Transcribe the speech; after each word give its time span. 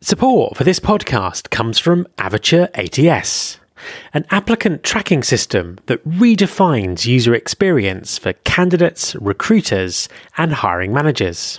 Support 0.00 0.56
for 0.56 0.62
this 0.62 0.78
podcast 0.78 1.50
comes 1.50 1.76
from 1.76 2.06
Avature 2.18 2.70
ATS, 2.74 3.58
an 4.14 4.26
applicant 4.30 4.84
tracking 4.84 5.24
system 5.24 5.76
that 5.86 6.08
redefines 6.08 7.04
user 7.04 7.34
experience 7.34 8.16
for 8.16 8.32
candidates, 8.44 9.16
recruiters, 9.16 10.08
and 10.36 10.52
hiring 10.52 10.92
managers. 10.92 11.58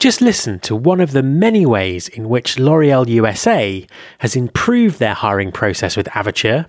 Just 0.00 0.22
listen 0.22 0.58
to 0.60 0.74
one 0.74 0.98
of 1.02 1.12
the 1.12 1.22
many 1.22 1.66
ways 1.66 2.08
in 2.08 2.30
which 2.30 2.58
L'Oreal 2.58 3.06
USA 3.06 3.86
has 4.16 4.34
improved 4.34 4.98
their 4.98 5.12
hiring 5.12 5.52
process 5.52 5.94
with 5.94 6.06
Avature, 6.06 6.66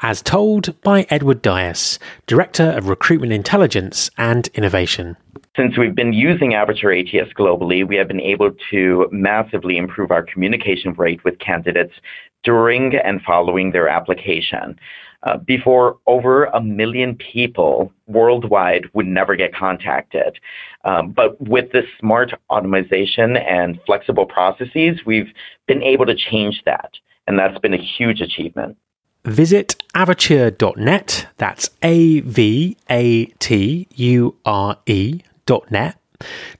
as 0.00 0.20
told 0.20 0.74
by 0.82 1.06
Edward 1.08 1.42
Dias, 1.42 2.00
Director 2.26 2.70
of 2.70 2.88
Recruitment 2.88 3.32
Intelligence 3.32 4.10
and 4.18 4.48
Innovation. 4.54 5.16
Since 5.56 5.78
we've 5.78 5.94
been 5.94 6.12
using 6.12 6.54
Avature 6.54 6.98
ATS 6.98 7.32
globally, 7.34 7.86
we 7.86 7.94
have 7.94 8.08
been 8.08 8.20
able 8.20 8.50
to 8.72 9.08
massively 9.12 9.76
improve 9.76 10.10
our 10.10 10.24
communication 10.24 10.92
rate 10.94 11.22
with 11.22 11.38
candidates 11.38 11.94
during 12.42 12.96
and 12.96 13.22
following 13.22 13.70
their 13.70 13.88
application. 13.88 14.76
Uh, 15.24 15.36
before 15.36 15.98
over 16.06 16.46
a 16.46 16.60
million 16.60 17.14
people 17.14 17.92
worldwide 18.06 18.90
would 18.92 19.06
never 19.06 19.36
get 19.36 19.54
contacted. 19.54 20.38
Um, 20.84 21.12
but 21.12 21.40
with 21.40 21.70
this 21.70 21.84
smart 22.00 22.32
automation 22.50 23.36
and 23.36 23.78
flexible 23.86 24.26
processes, 24.26 25.00
we've 25.06 25.32
been 25.68 25.82
able 25.82 26.06
to 26.06 26.16
change 26.16 26.62
that. 26.64 26.90
And 27.28 27.38
that's 27.38 27.58
been 27.58 27.74
a 27.74 27.82
huge 27.98 28.20
achievement. 28.20 28.76
Visit 29.24 29.76
avature.net, 29.94 31.28
that's 31.36 31.70
A 31.84 32.20
V 32.20 32.76
A 32.90 33.26
T 33.26 33.86
U 33.94 34.36
R 34.44 34.78
E.net, 34.86 35.96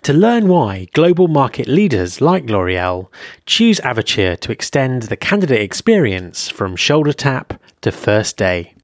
to 0.02 0.12
learn 0.12 0.48
why 0.48 0.86
global 0.92 1.28
market 1.28 1.68
leaders 1.68 2.20
like 2.20 2.44
L'Oreal 2.44 3.08
choose 3.46 3.80
Avature 3.80 4.38
to 4.40 4.52
extend 4.52 5.02
the 5.04 5.16
candidate 5.16 5.60
experience 5.60 6.48
from 6.48 6.76
shoulder 6.76 7.12
tap 7.12 7.60
to 7.82 7.92
first 7.92 8.36
day. 8.36 8.74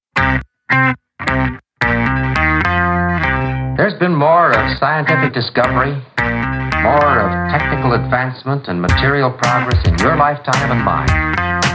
There's 3.76 3.98
been 4.00 4.14
more 4.14 4.50
of 4.50 4.78
scientific 4.78 5.32
discovery, 5.32 5.92
more 6.82 7.20
of 7.20 7.50
technical 7.50 7.92
advancement 7.92 8.66
and 8.66 8.82
material 8.82 9.30
progress 9.30 9.86
in 9.86 9.96
your 9.98 10.16
lifetime 10.16 10.70
and 10.70 10.84
mine 10.84 11.06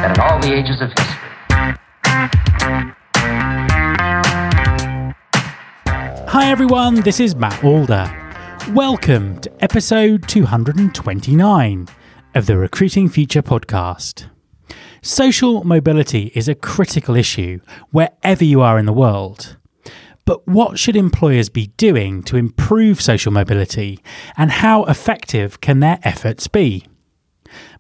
than 0.01 0.11
in 0.11 0.19
all 0.19 0.39
the 0.41 0.53
ages 0.53 0.81
of 0.81 0.89
history. 0.89 1.19
Hi 6.27 6.49
everyone, 6.49 6.95
this 7.01 7.19
is 7.19 7.35
Matt 7.35 7.63
Alder. 7.63 8.22
Welcome 8.69 9.41
to 9.41 9.51
episode 9.61 10.27
229 10.29 11.87
of 12.33 12.45
the 12.45 12.57
Recruiting 12.57 13.09
Future 13.09 13.41
podcast. 13.41 14.29
Social 15.01 15.65
mobility 15.65 16.31
is 16.33 16.47
a 16.47 16.55
critical 16.55 17.15
issue 17.15 17.59
wherever 17.91 18.43
you 18.43 18.61
are 18.61 18.79
in 18.79 18.85
the 18.85 18.93
world. 18.93 19.57
But 20.23 20.47
what 20.47 20.79
should 20.79 20.95
employers 20.95 21.49
be 21.49 21.67
doing 21.75 22.23
to 22.23 22.37
improve 22.37 23.01
social 23.01 23.33
mobility 23.33 23.99
and 24.37 24.49
how 24.49 24.85
effective 24.85 25.59
can 25.59 25.81
their 25.81 25.99
efforts 26.03 26.47
be? 26.47 26.87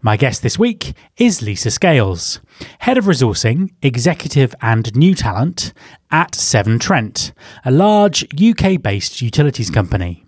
My 0.01 0.17
guest 0.17 0.43
this 0.43 0.59
week 0.59 0.93
is 1.15 1.41
Lisa 1.41 1.71
Scales, 1.71 2.41
Head 2.79 2.97
of 2.97 3.05
Resourcing, 3.05 3.71
Executive 3.81 4.53
and 4.61 4.93
New 4.97 5.15
Talent 5.15 5.71
at 6.11 6.35
Severn 6.35 6.77
Trent, 6.77 7.31
a 7.63 7.71
large 7.71 8.25
UK 8.39 8.81
based 8.81 9.21
utilities 9.21 9.69
company. 9.69 10.22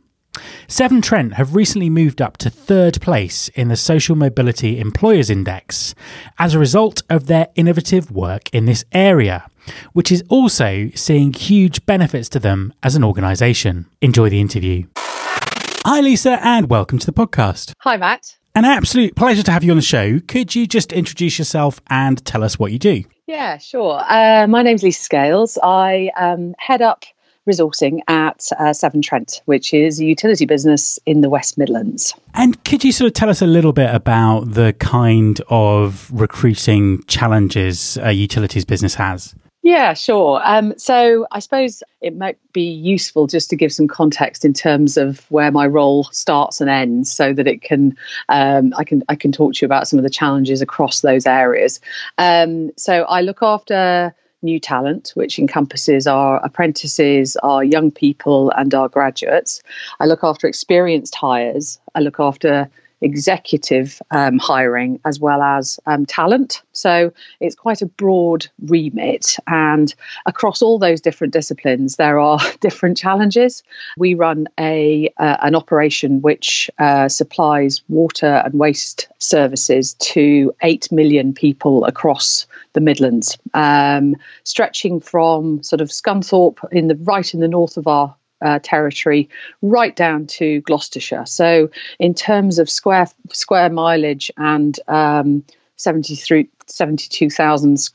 Severn 0.67 1.01
Trent 1.01 1.33
have 1.35 1.55
recently 1.55 1.89
moved 1.89 2.21
up 2.21 2.37
to 2.37 2.49
third 2.49 3.01
place 3.01 3.47
in 3.49 3.67
the 3.67 3.75
Social 3.75 4.15
Mobility 4.15 4.79
Employers 4.79 5.29
Index 5.29 5.95
as 6.39 6.53
a 6.53 6.59
result 6.59 7.03
of 7.09 7.27
their 7.27 7.47
innovative 7.55 8.11
work 8.11 8.49
in 8.53 8.65
this 8.65 8.83
area, 8.91 9.47
which 9.93 10.11
is 10.11 10.23
also 10.29 10.89
seeing 10.95 11.33
huge 11.33 11.85
benefits 11.85 12.29
to 12.29 12.39
them 12.39 12.73
as 12.83 12.95
an 12.95 13.03
organisation. 13.03 13.85
Enjoy 14.01 14.29
the 14.29 14.41
interview. 14.41 14.87
Hi, 14.97 16.01
Lisa, 16.01 16.39
and 16.41 16.69
welcome 16.69 16.97
to 16.99 17.05
the 17.05 17.13
podcast. 17.13 17.73
Hi, 17.81 17.95
Matt. 17.97 18.35
An 18.55 18.65
absolute 18.65 19.15
pleasure 19.15 19.43
to 19.43 19.51
have 19.51 19.63
you 19.63 19.71
on 19.71 19.77
the 19.77 19.83
show. 19.83 20.19
Could 20.21 20.55
you 20.55 20.65
just 20.65 20.93
introduce 20.93 21.37
yourself 21.37 21.81
and 21.89 22.23
tell 22.25 22.43
us 22.43 22.57
what 22.57 22.71
you 22.71 22.79
do? 22.79 23.03
Yeah, 23.27 23.57
sure. 23.57 24.01
Uh, 24.07 24.47
my 24.47 24.61
name's 24.61 24.81
Lisa 24.81 25.03
Scales. 25.03 25.57
I 25.61 26.09
um, 26.17 26.55
head 26.57 26.81
up 26.81 27.03
resourcing 27.47 27.99
at 28.07 28.49
uh, 28.59 28.73
Severn 28.73 29.01
Trent, 29.01 29.41
which 29.45 29.73
is 29.73 29.99
a 29.99 30.05
utility 30.05 30.45
business 30.45 30.99
in 31.05 31.21
the 31.21 31.29
West 31.29 31.57
Midlands. 31.57 32.13
And 32.33 32.61
could 32.63 32.83
you 32.83 32.91
sort 32.91 33.07
of 33.07 33.13
tell 33.13 33.29
us 33.29 33.41
a 33.41 33.47
little 33.47 33.73
bit 33.73 33.93
about 33.93 34.53
the 34.53 34.73
kind 34.79 35.41
of 35.49 36.09
recruiting 36.11 37.03
challenges 37.05 37.97
a 38.01 38.11
utilities 38.11 38.65
business 38.65 38.95
has? 38.95 39.35
Yeah, 39.65 39.95
sure. 39.95 40.41
Um, 40.43 40.77
so 40.77 41.25
I 41.31 41.39
suppose 41.39 41.81
it 41.99 42.15
might 42.15 42.37
be 42.53 42.61
useful 42.61 43.25
just 43.25 43.49
to 43.49 43.55
give 43.55 43.73
some 43.73 43.87
context 43.87 44.45
in 44.45 44.53
terms 44.53 44.95
of 44.95 45.25
where 45.31 45.51
my 45.51 45.65
role 45.65 46.03
starts 46.11 46.61
and 46.61 46.69
ends, 46.69 47.11
so 47.11 47.33
that 47.33 47.47
it 47.47 47.63
can 47.63 47.97
um, 48.29 48.75
I 48.77 48.83
can 48.83 49.01
I 49.09 49.15
can 49.15 49.31
talk 49.31 49.55
to 49.55 49.63
you 49.63 49.65
about 49.65 49.87
some 49.87 49.97
of 49.97 50.03
the 50.03 50.09
challenges 50.11 50.61
across 50.61 51.01
those 51.01 51.25
areas. 51.25 51.79
Um, 52.19 52.69
so 52.77 53.05
I 53.05 53.21
look 53.21 53.41
after 53.41 54.13
new 54.45 54.59
talent, 54.59 55.11
which 55.15 55.37
encompasses 55.37 56.07
our 56.07 56.37
apprentices, 56.45 57.35
our 57.37 57.63
young 57.63 57.91
people, 57.91 58.51
and 58.51 58.73
our 58.73 58.87
graduates. 58.87 59.61
I 59.99 60.05
look 60.05 60.23
after 60.23 60.47
experienced 60.47 61.15
hires. 61.15 61.79
I 61.95 61.99
look 61.99 62.19
after 62.19 62.69
executive 63.01 64.01
um, 64.11 64.39
hiring 64.39 64.99
as 65.05 65.19
well 65.19 65.41
as 65.41 65.79
um, 65.85 66.05
talent. 66.05 66.61
So 66.73 67.13
it's 67.39 67.55
quite 67.55 67.81
a 67.81 67.85
broad 67.85 68.47
remit. 68.63 69.37
And 69.47 69.93
across 70.25 70.61
all 70.61 70.79
those 70.79 71.01
different 71.01 71.33
disciplines, 71.33 71.97
there 71.97 72.19
are 72.19 72.39
different 72.61 72.97
challenges. 72.97 73.63
We 73.97 74.13
run 74.13 74.47
a 74.59 75.09
uh, 75.17 75.37
an 75.41 75.55
operation 75.55 76.21
which 76.21 76.69
uh, 76.79 77.09
supplies 77.09 77.81
water 77.89 78.41
and 78.45 78.55
waste 78.55 79.07
services 79.19 79.93
to 79.95 80.53
8 80.61 80.91
million 80.91 81.33
people 81.33 81.85
across 81.85 82.47
the 82.75 82.81
Midlands, 82.81 83.39
um, 83.55 84.15
stretching 84.43 84.99
from 84.99 85.63
sort 85.63 85.81
of 85.81 85.89
Scunthorpe 85.89 86.59
in 86.71 86.87
the 86.87 86.95
right 86.95 87.33
in 87.33 87.39
the 87.39 87.47
north 87.47 87.77
of 87.77 87.87
our 87.87 88.15
uh, 88.41 88.59
territory 88.61 89.27
right 89.63 89.95
down 89.95 90.27
to 90.27 90.61
Gloucestershire. 90.61 91.25
So, 91.25 91.71
in 91.99 92.13
terms 92.13 92.59
of 92.59 92.69
square 92.69 93.07
square 93.31 93.71
mileage 93.71 94.29
and 94.37 94.79
um, 94.87 95.43
72,000 95.77 97.89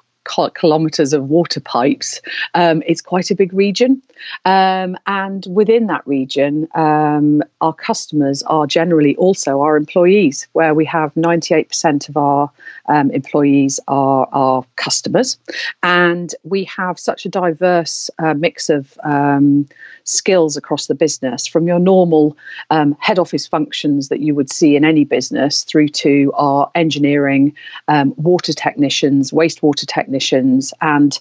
kilometres 0.54 1.12
of 1.12 1.28
water 1.28 1.60
pipes, 1.60 2.20
um, 2.54 2.82
it's 2.86 3.00
quite 3.00 3.30
a 3.30 3.36
big 3.36 3.52
region. 3.52 4.02
Um, 4.44 4.96
and 5.06 5.46
within 5.50 5.86
that 5.86 6.06
region, 6.06 6.68
um, 6.74 7.42
our 7.60 7.72
customers 7.72 8.42
are 8.44 8.66
generally 8.66 9.16
also 9.16 9.60
our 9.60 9.76
employees, 9.76 10.48
where 10.52 10.74
we 10.74 10.84
have 10.86 11.14
98% 11.14 12.08
of 12.08 12.16
our 12.16 12.50
um, 12.88 13.10
employees 13.10 13.80
are 13.88 14.28
our 14.32 14.64
customers. 14.76 15.38
And 15.82 16.34
we 16.44 16.64
have 16.64 16.98
such 16.98 17.24
a 17.26 17.28
diverse 17.28 18.10
uh, 18.18 18.34
mix 18.34 18.70
of 18.70 18.98
um, 19.04 19.68
skills 20.04 20.56
across 20.56 20.86
the 20.86 20.94
business 20.94 21.46
from 21.46 21.66
your 21.66 21.78
normal 21.78 22.36
um, 22.70 22.96
head 23.00 23.18
office 23.18 23.46
functions 23.46 24.08
that 24.08 24.20
you 24.20 24.34
would 24.34 24.50
see 24.50 24.76
in 24.76 24.84
any 24.84 25.04
business 25.04 25.64
through 25.64 25.88
to 25.88 26.32
our 26.34 26.70
engineering, 26.74 27.54
um, 27.88 28.14
water 28.16 28.52
technicians, 28.52 29.30
wastewater 29.30 29.86
technicians, 29.86 30.74
and 30.80 31.18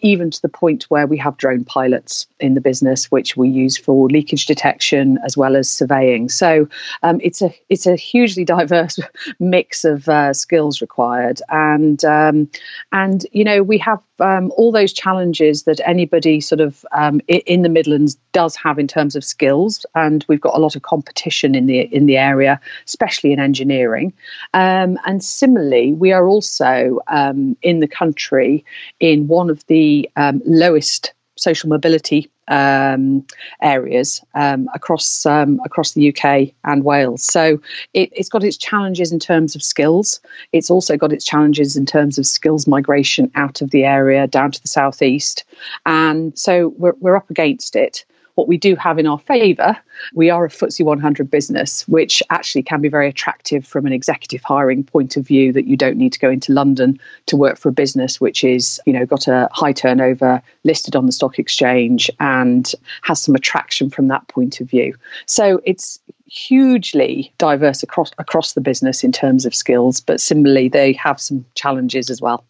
even 0.00 0.30
to 0.30 0.40
the 0.42 0.48
point 0.48 0.84
where 0.84 1.06
we 1.06 1.16
have 1.16 1.36
drone 1.36 1.64
pilots 1.64 2.26
in 2.42 2.54
the 2.54 2.60
business, 2.60 3.10
which 3.10 3.36
we 3.36 3.48
use 3.48 3.76
for 3.76 4.08
leakage 4.08 4.46
detection 4.46 5.18
as 5.24 5.36
well 5.36 5.56
as 5.56 5.68
surveying. 5.68 6.28
So 6.28 6.68
um, 7.02 7.20
it's 7.22 7.40
a 7.42 7.54
it's 7.68 7.86
a 7.86 7.96
hugely 7.96 8.44
diverse 8.56 8.98
mix 9.38 9.84
of 9.84 10.08
uh, 10.08 10.32
skills 10.32 10.80
required, 10.80 11.40
and 11.48 12.04
um, 12.04 12.50
and 12.92 13.26
you 13.32 13.44
know 13.44 13.62
we 13.62 13.78
have 13.78 14.00
um, 14.18 14.52
all 14.56 14.72
those 14.72 14.92
challenges 14.92 15.64
that 15.64 15.80
anybody 15.84 16.40
sort 16.40 16.60
of 16.60 16.84
um, 16.92 17.20
in 17.28 17.62
the 17.62 17.68
Midlands 17.68 18.16
does 18.32 18.56
have 18.56 18.78
in 18.78 18.88
terms 18.88 19.16
of 19.16 19.24
skills, 19.24 19.86
and 19.94 20.24
we've 20.28 20.40
got 20.40 20.56
a 20.56 20.60
lot 20.60 20.76
of 20.76 20.82
competition 20.82 21.54
in 21.54 21.66
the 21.66 21.80
in 21.94 22.06
the 22.06 22.16
area, 22.16 22.60
especially 22.86 23.32
in 23.32 23.40
engineering. 23.40 24.12
Um, 24.54 24.98
and 25.06 25.22
similarly, 25.22 25.92
we 25.92 26.12
are 26.12 26.26
also 26.26 27.00
um, 27.08 27.56
in 27.62 27.80
the 27.80 27.88
country 27.88 28.64
in 29.00 29.28
one 29.28 29.50
of 29.50 29.64
the 29.66 30.08
lowest 30.44 31.12
social 31.36 31.68
mobility 31.68 32.30
um, 32.48 33.24
areas 33.62 34.20
um, 34.34 34.68
across 34.74 35.26
um, 35.26 35.60
across 35.64 35.92
the 35.92 36.14
UK 36.14 36.52
and 36.64 36.84
Wales. 36.84 37.24
So 37.24 37.60
it, 37.94 38.16
has 38.16 38.28
got 38.28 38.44
its 38.44 38.56
challenges 38.56 39.12
in 39.12 39.18
terms 39.18 39.54
of 39.54 39.62
skills. 39.62 40.20
It's 40.52 40.70
also 40.70 40.96
got 40.96 41.12
its 41.12 41.24
challenges 41.24 41.76
in 41.76 41.86
terms 41.86 42.18
of 42.18 42.26
skills 42.26 42.66
migration 42.66 43.30
out 43.34 43.62
of 43.62 43.70
the 43.70 43.84
area 43.84 44.26
down 44.26 44.50
to 44.52 44.62
the 44.62 44.68
southeast, 44.68 45.44
and 45.86 46.36
so 46.38 46.68
we're 46.78 46.94
we're 47.00 47.16
up 47.16 47.30
against 47.30 47.76
it. 47.76 48.04
What 48.34 48.48
we 48.48 48.56
do 48.56 48.74
have 48.76 48.98
in 48.98 49.06
our 49.06 49.18
favour, 49.18 49.76
we 50.14 50.30
are 50.30 50.44
a 50.44 50.48
FTSE 50.48 50.84
100 50.84 51.30
business, 51.30 51.86
which 51.86 52.22
actually 52.30 52.62
can 52.62 52.80
be 52.80 52.88
very 52.88 53.08
attractive 53.08 53.66
from 53.66 53.86
an 53.86 53.92
executive 53.92 54.42
hiring 54.42 54.84
point 54.84 55.16
of 55.16 55.26
view. 55.26 55.52
That 55.52 55.66
you 55.66 55.76
don't 55.76 55.96
need 55.96 56.12
to 56.14 56.18
go 56.18 56.30
into 56.30 56.52
London 56.52 56.98
to 57.26 57.36
work 57.36 57.58
for 57.58 57.68
a 57.68 57.72
business 57.72 58.20
which 58.20 58.42
is, 58.44 58.80
you 58.86 58.92
know, 58.92 59.04
got 59.04 59.28
a 59.28 59.48
high 59.52 59.72
turnover, 59.72 60.42
listed 60.64 60.96
on 60.96 61.06
the 61.06 61.12
stock 61.12 61.38
exchange, 61.38 62.10
and 62.20 62.72
has 63.02 63.20
some 63.20 63.34
attraction 63.34 63.90
from 63.90 64.08
that 64.08 64.26
point 64.28 64.60
of 64.60 64.68
view. 64.68 64.94
So 65.26 65.60
it's 65.64 66.00
hugely 66.26 67.30
diverse 67.36 67.82
across 67.82 68.10
across 68.16 68.54
the 68.54 68.60
business 68.60 69.04
in 69.04 69.12
terms 69.12 69.44
of 69.44 69.54
skills, 69.54 70.00
but 70.00 70.20
similarly 70.20 70.68
they 70.68 70.94
have 70.94 71.20
some 71.20 71.44
challenges 71.54 72.08
as 72.08 72.22
well. 72.22 72.44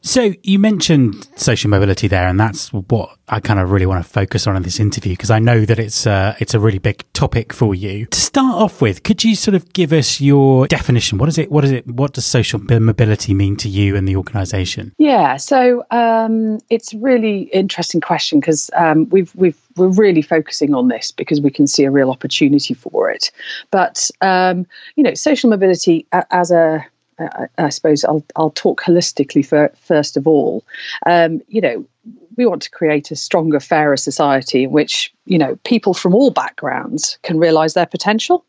So 0.00 0.32
you 0.42 0.58
mentioned 0.58 1.28
social 1.36 1.70
mobility 1.70 2.08
there, 2.08 2.26
and 2.26 2.38
that's 2.38 2.72
what 2.72 3.16
I 3.28 3.40
kind 3.40 3.60
of 3.60 3.70
really 3.70 3.86
want 3.86 4.04
to 4.04 4.10
focus 4.10 4.46
on 4.46 4.56
in 4.56 4.62
this 4.62 4.80
interview 4.80 5.12
because 5.12 5.30
I 5.30 5.38
know 5.38 5.64
that 5.64 5.78
it's 5.78 6.06
uh, 6.06 6.34
it's 6.38 6.54
a 6.54 6.60
really 6.60 6.78
big 6.78 7.04
topic 7.12 7.52
for 7.52 7.74
you. 7.74 8.06
To 8.06 8.20
start 8.20 8.54
off 8.54 8.82
with, 8.82 9.02
could 9.02 9.24
you 9.24 9.34
sort 9.34 9.54
of 9.54 9.72
give 9.72 9.92
us 9.92 10.20
your 10.20 10.66
definition? 10.66 11.18
What 11.18 11.28
is 11.28 11.38
it? 11.38 11.50
What 11.50 11.64
is 11.64 11.70
it? 11.70 11.86
What 11.86 12.12
does 12.12 12.26
social 12.26 12.60
mobility 12.60 13.34
mean 13.34 13.56
to 13.56 13.68
you 13.68 13.96
and 13.96 14.06
the 14.06 14.16
organisation? 14.16 14.92
Yeah, 14.98 15.36
so 15.36 15.84
um, 15.90 16.60
it's 16.68 16.92
a 16.92 16.98
really 16.98 17.42
interesting 17.52 18.00
question 18.00 18.40
because 18.40 18.70
um, 18.74 19.08
we've 19.10 19.34
we've 19.34 19.58
we're 19.76 19.88
really 19.88 20.22
focusing 20.22 20.74
on 20.74 20.88
this 20.88 21.12
because 21.12 21.40
we 21.40 21.50
can 21.50 21.66
see 21.66 21.84
a 21.84 21.90
real 21.90 22.10
opportunity 22.10 22.74
for 22.74 23.10
it. 23.10 23.30
But 23.70 24.10
um, 24.20 24.66
you 24.96 25.02
know, 25.02 25.14
social 25.14 25.50
mobility 25.50 26.06
as 26.12 26.50
a 26.50 26.84
I, 27.18 27.46
I 27.58 27.68
suppose 27.68 28.04
I'll 28.04 28.24
I'll 28.36 28.50
talk 28.50 28.82
holistically 28.82 29.44
for, 29.44 29.72
first 29.76 30.16
of 30.16 30.26
all. 30.26 30.64
Um, 31.06 31.40
you 31.48 31.60
know, 31.60 31.86
we 32.36 32.46
want 32.46 32.62
to 32.62 32.70
create 32.70 33.10
a 33.10 33.16
stronger, 33.16 33.60
fairer 33.60 33.96
society 33.96 34.64
in 34.64 34.72
which 34.72 35.12
you 35.26 35.38
know 35.38 35.56
people 35.64 35.94
from 35.94 36.14
all 36.14 36.30
backgrounds 36.30 37.18
can 37.22 37.38
realise 37.38 37.74
their 37.74 37.86
potential. 37.86 38.44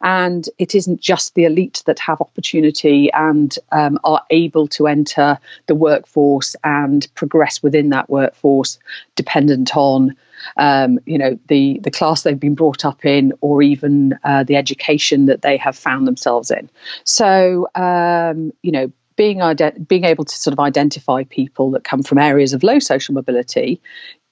And 0.00 0.48
it 0.58 0.74
isn't 0.74 1.00
just 1.00 1.34
the 1.34 1.44
elite 1.44 1.82
that 1.84 1.98
have 1.98 2.22
opportunity 2.22 3.12
and 3.12 3.56
um, 3.70 3.98
are 4.02 4.22
able 4.30 4.66
to 4.68 4.86
enter 4.86 5.38
the 5.66 5.74
workforce 5.74 6.56
and 6.64 7.06
progress 7.14 7.62
within 7.62 7.90
that 7.90 8.08
workforce, 8.08 8.78
dependent 9.14 9.76
on 9.76 10.16
um, 10.56 10.98
you 11.06 11.18
know, 11.18 11.38
the 11.48 11.78
the 11.82 11.90
class 11.90 12.22
they've 12.22 12.38
been 12.38 12.54
brought 12.54 12.84
up 12.84 13.04
in, 13.04 13.32
or 13.40 13.62
even 13.62 14.18
uh, 14.24 14.44
the 14.44 14.56
education 14.56 15.26
that 15.26 15.42
they 15.42 15.56
have 15.56 15.76
found 15.76 16.06
themselves 16.06 16.50
in. 16.50 16.68
So, 17.04 17.68
um, 17.74 18.52
you 18.62 18.72
know, 18.72 18.90
being 19.16 19.38
ident- 19.38 19.88
being 19.88 20.04
able 20.04 20.24
to 20.24 20.34
sort 20.34 20.52
of 20.52 20.60
identify 20.60 21.24
people 21.24 21.70
that 21.72 21.84
come 21.84 22.02
from 22.02 22.18
areas 22.18 22.52
of 22.52 22.62
low 22.62 22.78
social 22.78 23.14
mobility 23.14 23.80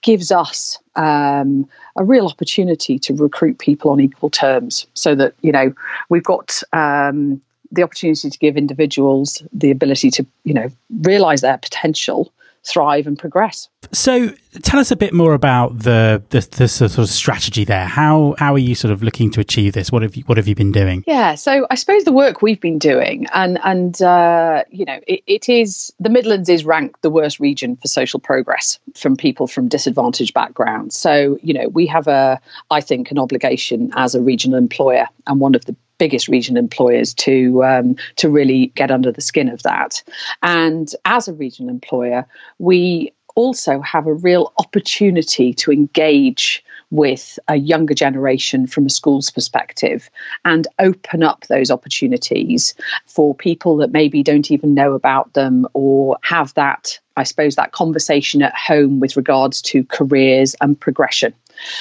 gives 0.03 0.31
us 0.31 0.79
um, 0.95 1.69
a 1.97 2.05
real 2.05 2.27
opportunity 2.27 2.99
to 2.99 3.15
recruit 3.15 3.59
people 3.59 3.91
on 3.91 4.01
equal 4.01 4.31
terms, 4.31 4.87
so 4.95 5.15
that 5.15 5.35
you 5.43 5.53
know 5.53 5.73
we've 6.09 6.25
got. 6.25 6.63
Um, 6.73 7.41
the 7.73 7.83
opportunity 7.83 8.31
to 8.31 8.39
give 8.39 8.57
individuals 8.57 9.43
the 9.53 9.73
ability 9.73 10.09
to, 10.09 10.25
you 10.45 10.55
know, 10.55 10.69
realize 11.01 11.41
their 11.41 11.59
potential 11.59 12.33
thrive 12.67 13.07
and 13.07 13.19
progress. 13.19 13.69
So, 13.93 14.33
tell 14.63 14.81
us 14.81 14.91
a 14.91 14.97
bit 14.97 15.15
more 15.15 15.35
about 15.35 15.79
the, 15.79 16.23
the, 16.31 16.41
the 16.57 16.69
sort 16.69 16.99
of 16.99 17.09
strategy 17.09 17.65
there. 17.65 17.87
How 17.87 18.35
how 18.39 18.55
are 18.55 18.59
you 18.59 18.75
sort 18.75 18.93
of 18.93 19.03
looking 19.03 19.31
to 19.33 19.41
achieve 19.41 19.75
this? 19.75 19.93
What 19.93 20.03
have 20.03 20.17
you 20.17 20.25
what 20.25 20.37
have 20.39 20.49
you 20.49 20.55
been 20.55 20.73
doing? 20.73 21.05
Yeah, 21.07 21.37
so 21.37 21.67
I 21.71 21.77
suppose 21.77 22.05
the 22.05 22.13
work 22.13 22.43
we've 22.43 22.61
been 22.61 22.79
doing, 22.79 23.27
and 23.33 23.59
and 23.65 24.01
uh, 24.03 24.65
you 24.71 24.85
know, 24.85 25.01
it, 25.07 25.23
it 25.27 25.49
is 25.49 25.93
the 26.01 26.09
Midlands 26.09 26.49
is 26.49 26.65
ranked 26.65 27.03
the 27.03 27.11
worst 27.11 27.39
region 27.39 27.77
for 27.77 27.89
social 27.89 28.19
progress 28.19 28.79
from 28.95 29.17
people 29.17 29.47
from 29.47 29.69
disadvantaged 29.69 30.35
backgrounds. 30.35 30.97
So 30.97 31.39
you 31.43 31.55
know, 31.55 31.69
we 31.69 31.87
have 31.87 32.09
a 32.09 32.41
I 32.71 32.81
think 32.81 33.11
an 33.11 33.19
obligation 33.19 33.93
as 33.95 34.15
a 34.15 34.21
regional 34.21 34.59
employer, 34.59 35.09
and 35.27 35.41
one 35.41 35.55
of 35.55 35.65
the 35.67 35.77
biggest 35.99 36.29
regional 36.29 36.63
employers 36.63 37.15
to 37.15 37.65
um, 37.65 37.97
to 38.17 38.29
really 38.29 38.67
get 38.75 38.91
under 38.91 39.13
the 39.13 39.21
skin 39.21 39.49
of 39.49 39.63
that. 39.63 40.03
And 40.43 40.93
as 41.05 41.29
a 41.29 41.35
regional 41.35 41.71
employer, 41.71 42.27
we 42.59 43.13
also 43.35 43.81
have 43.83 44.07
a 44.07 44.15
real 44.15 44.53
opportunity 44.59 45.53
to 45.53 45.71
engage 45.71 46.65
with 46.91 47.39
a 47.49 47.57
younger 47.57 47.95
generation 47.95 48.67
from 48.67 48.87
a 48.87 48.91
school's 48.91 49.31
perspective 49.31 50.09
and 50.45 50.67
open 50.79 51.23
up 51.23 51.47
those 51.49 51.71
opportunities 51.71 52.75
for 53.07 53.35
people 53.35 53.77
that 53.77 53.93
maybe 53.93 54.23
don't 54.23 54.51
even 54.51 54.73
know 54.73 54.95
about 54.95 55.33
them 55.35 55.67
or 55.75 56.17
have 56.23 56.55
that 56.55 56.99
I 57.17 57.25
suppose 57.25 57.57
that 57.57 57.73
conversation 57.73 58.43
at 58.43 58.55
home 58.55 59.01
with 59.01 59.17
regards 59.17 59.63
to 59.63 59.85
careers 59.85 60.55
and 60.61 60.79
progression. 60.79 61.33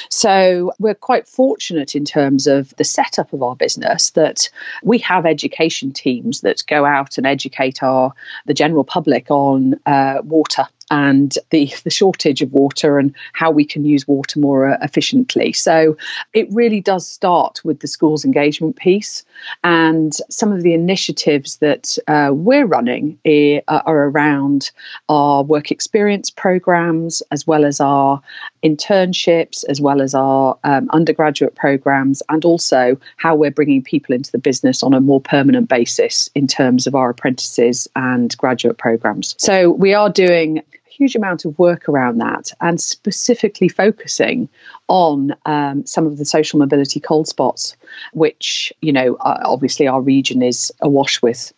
So 0.10 0.72
we're 0.80 0.95
quite 0.95 1.27
fortunate 1.27 1.95
in 1.95 2.06
terms 2.06 2.48
of 2.48 2.75
the 2.77 2.83
setup 2.83 3.33
of 3.33 3.44
our 3.44 3.56
business 3.56 4.12
that 4.12 4.50
we 4.83 4.98
have 5.00 5.25
education 5.25 5.92
teams 5.92 6.42
that 6.42 6.63
go 6.68 6.86
out 6.86 7.18
and 7.18 7.27
educate 7.27 7.83
our 7.83 8.13
the 8.45 8.54
general 8.54 8.83
public 8.83 9.30
on 9.30 9.80
uh, 9.86 10.22
water 10.24 10.68
and 10.92 11.38
the, 11.50 11.74
the 11.83 11.89
shortage 11.89 12.42
of 12.42 12.54
water 12.54 13.00
and 13.00 13.16
how 13.33 13.50
we 13.50 13.66
can 13.66 13.86
use 13.86 14.07
water 14.07 14.39
more 14.39 14.69
uh, 14.69 14.77
efficiently. 14.81 15.51
So 15.51 15.98
it 16.33 16.48
really 16.51 16.81
does 16.81 17.07
start 17.07 17.62
with 17.63 17.80
the 17.80 17.88
school's 17.88 18.24
engagement 18.24 18.75
piece. 18.75 19.25
And 19.63 20.13
some 20.30 20.51
of 20.51 20.62
the 20.62 20.74
initiatives 20.74 21.57
that 21.57 21.98
uh, 22.07 22.31
we're 22.33 22.68
running 22.68 23.18
are, 23.25 23.83
are 23.86 24.10
around 24.10 24.72
our 25.10 25.44
work 25.44 25.72
experience 25.72 26.30
programs, 26.30 27.24
as 27.31 27.48
well 27.48 27.66
as 27.66 27.80
our 27.80 28.22
internships, 28.65 29.63
as 29.69 29.79
well 29.79 30.01
as 30.01 30.15
our 30.15 30.57
um, 30.63 30.89
undergraduate 30.89 31.56
programs, 31.56 32.23
and 32.29 32.44
also 32.44 32.97
how 33.17 33.35
we're 33.35 33.51
bringing 33.51 33.83
people 33.83 34.15
into 34.15 34.31
the 34.31 34.39
business 34.39 34.81
on 34.81 34.94
a 34.94 35.00
more 35.00 35.21
permanent 35.21 35.69
basis 35.69 36.29
in 36.33 36.47
terms 36.47 36.88
of 36.88 36.95
our 36.95 37.12
apprentices 37.12 37.88
and 37.95 38.35
graduate 38.38 38.77
programs. 38.77 39.35
So 39.38 39.69
we 39.69 39.94
are 39.94 40.09
doing 40.09 40.57
a 40.57 40.89
huge 40.89 41.15
amount 41.15 41.45
of 41.45 41.57
work 41.59 41.88
around 41.88 42.17
that 42.17 42.51
and 42.59 42.81
specifically 42.81 43.69
focusing 43.69 44.50
on 44.88 45.35
um, 45.45 45.85
some 45.85 46.07
of 46.07 46.17
the 46.17 46.25
social 46.25 46.57
mobility 46.57 47.00
cold 47.00 47.27
spots, 47.27 47.75
which, 48.13 48.73
you 48.81 48.91
know, 48.91 49.15
uh, 49.17 49.41
obviously 49.45 49.88
our 49.88 50.01
region 50.01 50.41
is 50.41 50.71
awash 50.81 51.21
with. 51.21 51.53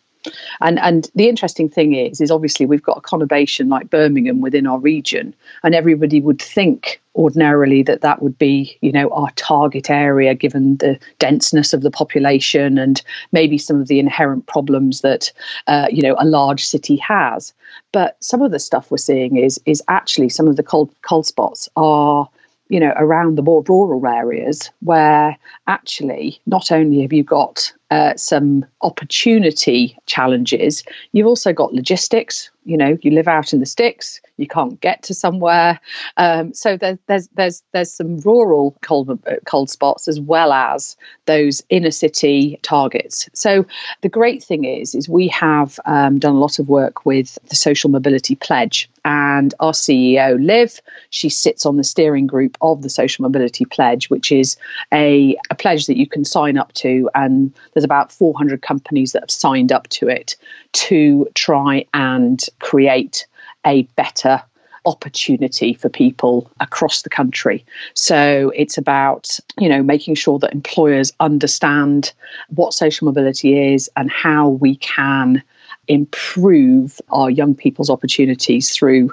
And 0.60 0.78
and 0.78 1.10
the 1.14 1.28
interesting 1.28 1.68
thing 1.68 1.94
is, 1.94 2.20
is 2.20 2.30
obviously 2.30 2.66
we've 2.66 2.82
got 2.82 2.98
a 2.98 3.00
conurbation 3.00 3.68
like 3.68 3.90
Birmingham 3.90 4.40
within 4.40 4.66
our 4.66 4.78
region, 4.78 5.34
and 5.62 5.74
everybody 5.74 6.20
would 6.20 6.40
think 6.40 7.00
ordinarily 7.16 7.82
that 7.82 8.00
that 8.00 8.22
would 8.22 8.38
be, 8.38 8.76
you 8.80 8.92
know, 8.92 9.08
our 9.10 9.30
target 9.32 9.90
area 9.90 10.34
given 10.34 10.76
the 10.76 10.98
denseness 11.18 11.72
of 11.72 11.82
the 11.82 11.90
population 11.90 12.78
and 12.78 13.02
maybe 13.32 13.58
some 13.58 13.80
of 13.80 13.88
the 13.88 13.98
inherent 13.98 14.46
problems 14.46 15.00
that, 15.00 15.32
uh, 15.66 15.88
you 15.90 16.00
know, 16.00 16.14
a 16.18 16.24
large 16.24 16.64
city 16.64 16.96
has. 16.96 17.52
But 17.92 18.16
some 18.20 18.40
of 18.42 18.52
the 18.52 18.60
stuff 18.60 18.90
we're 18.90 18.98
seeing 18.98 19.36
is 19.36 19.60
is 19.66 19.82
actually 19.88 20.28
some 20.28 20.48
of 20.48 20.56
the 20.56 20.62
cold 20.62 20.90
cold 21.02 21.26
spots 21.26 21.68
are 21.76 22.28
you 22.68 22.78
know, 22.78 22.92
around 22.96 23.36
the 23.36 23.42
more 23.42 23.64
rural 23.66 24.06
areas 24.06 24.70
where 24.80 25.36
actually 25.66 26.38
not 26.46 26.70
only 26.70 27.00
have 27.00 27.12
you 27.12 27.24
got 27.24 27.72
uh, 27.90 28.14
some 28.16 28.66
opportunity 28.82 29.98
challenges, 30.06 30.82
you've 31.12 31.26
also 31.26 31.52
got 31.52 31.72
logistics. 31.72 32.50
You 32.68 32.76
know, 32.76 32.98
you 33.00 33.10
live 33.10 33.28
out 33.28 33.54
in 33.54 33.60
the 33.60 33.66
sticks, 33.66 34.20
you 34.36 34.46
can't 34.46 34.78
get 34.80 35.02
to 35.04 35.14
somewhere, 35.14 35.80
um, 36.18 36.52
so 36.52 36.76
there's 36.76 36.98
there's 37.06 37.28
there's 37.28 37.62
there's 37.72 37.92
some 37.92 38.18
rural 38.18 38.76
cold 38.82 39.10
uh, 39.10 39.36
cold 39.46 39.70
spots 39.70 40.06
as 40.06 40.20
well 40.20 40.52
as 40.52 40.96
those 41.24 41.62
inner 41.70 41.90
city 41.90 42.60
targets. 42.62 43.28
So 43.32 43.64
the 44.02 44.08
great 44.10 44.42
thing 44.42 44.64
is, 44.64 44.94
is 44.94 45.08
we 45.08 45.28
have 45.28 45.80
um, 45.86 46.18
done 46.18 46.34
a 46.34 46.38
lot 46.38 46.58
of 46.58 46.68
work 46.68 47.06
with 47.06 47.38
the 47.48 47.56
Social 47.56 47.88
Mobility 47.88 48.34
Pledge, 48.34 48.90
and 49.08 49.54
our 49.60 49.72
CEO 49.72 50.38
Liv, 50.44 50.82
she 51.08 51.30
sits 51.30 51.64
on 51.64 51.78
the 51.78 51.84
steering 51.84 52.26
group 52.26 52.58
of 52.60 52.82
the 52.82 52.90
Social 52.90 53.22
Mobility 53.22 53.64
Pledge, 53.64 54.10
which 54.10 54.30
is 54.30 54.58
a, 54.92 55.34
a 55.50 55.54
pledge 55.54 55.86
that 55.86 55.96
you 55.96 56.06
can 56.06 56.26
sign 56.26 56.58
up 56.58 56.74
to 56.74 57.08
and 57.14 57.54
there's 57.72 57.84
about 57.84 58.12
400 58.12 58.60
companies 58.60 59.12
that 59.12 59.22
have 59.22 59.30
signed 59.30 59.72
up 59.72 59.88
to 59.88 60.08
it 60.08 60.36
to 60.72 61.26
try 61.34 61.86
and 61.94 62.44
create 62.60 63.26
a 63.66 63.82
better 63.96 64.42
opportunity 64.86 65.74
for 65.74 65.88
people 65.88 66.50
across 66.60 67.02
the 67.02 67.10
country. 67.10 67.64
So 67.94 68.52
it's 68.54 68.78
about, 68.78 69.38
you 69.58 69.68
know, 69.68 69.82
making 69.82 70.14
sure 70.14 70.38
that 70.38 70.52
employers 70.52 71.12
understand 71.20 72.12
what 72.48 72.74
social 72.74 73.04
mobility 73.04 73.74
is 73.74 73.90
and 73.96 74.10
how 74.10 74.48
we 74.48 74.76
can 74.76 75.42
improve 75.88 77.00
our 77.10 77.30
young 77.30 77.54
people's 77.54 77.90
opportunities 77.90 78.70
through 78.70 79.12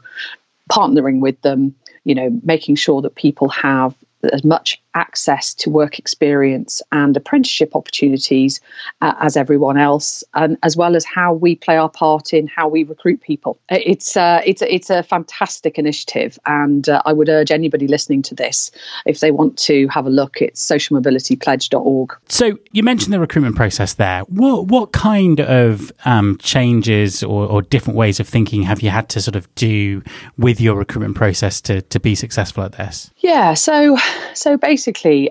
partnering 0.72 1.20
with 1.20 1.40
them, 1.42 1.76
you 2.04 2.16
know, 2.16 2.40
making 2.44 2.76
sure 2.76 3.02
that 3.02 3.16
people 3.16 3.50
have 3.50 3.96
as 4.34 4.44
much 4.44 4.82
access 4.96 5.54
to 5.54 5.70
work 5.70 6.00
experience 6.00 6.82
and 6.92 7.16
apprenticeship 7.16 7.76
opportunities 7.76 8.62
uh, 9.02 9.14
as 9.20 9.38
everyone 9.38 9.78
else, 9.78 10.24
and 10.34 10.58
as 10.64 10.76
well 10.76 10.96
as 10.96 11.06
how 11.06 11.34
we 11.34 11.56
play 11.56 11.78
our 11.78 11.90
part 11.90 12.34
in 12.34 12.48
how 12.48 12.68
we 12.68 12.84
recruit 12.84 13.22
people. 13.22 13.60
It's 13.70 14.18
uh, 14.18 14.42
it's 14.46 14.62
it's 14.62 14.90
a 14.90 15.04
fantastic 15.04 15.78
initiative, 15.78 16.40
and 16.46 16.88
uh, 16.90 17.02
I 17.06 17.14
would 17.14 17.30
urge 17.30 17.52
anybody 17.52 17.88
listening 17.88 18.22
to 18.24 18.36
this 18.36 18.72
if 19.06 19.20
they 19.20 19.32
want 19.32 19.58
to 19.60 19.88
have 19.90 20.08
a 20.08 20.10
look. 20.10 20.42
It's 20.42 20.66
socialmobilitypledge.org. 20.66 22.18
So 22.30 22.58
you 22.72 22.84
mentioned 22.84 23.14
the 23.14 23.20
recruitment 23.20 23.56
process 23.56 23.94
there. 23.94 24.22
What 24.22 24.68
what 24.68 24.92
kind 24.94 25.42
of 25.42 25.92
um, 26.06 26.38
changes 26.38 27.24
or, 27.24 27.46
or 27.48 27.62
different 27.62 27.98
ways 27.98 28.20
of 28.20 28.28
thinking 28.28 28.64
have 28.64 28.82
you 28.82 28.90
had 28.90 29.10
to 29.10 29.22
sort 29.22 29.36
of 29.36 29.54
do 29.56 30.02
with 30.38 30.62
your 30.62 30.76
recruitment 30.76 31.16
process 31.16 31.62
to 31.62 31.82
to 31.82 32.00
be 32.00 32.16
successful 32.16 32.64
at 32.64 32.74
this? 32.74 33.12
Yeah, 33.18 33.54
so 33.54 33.98
so 34.34 34.58
basically, 34.58 34.85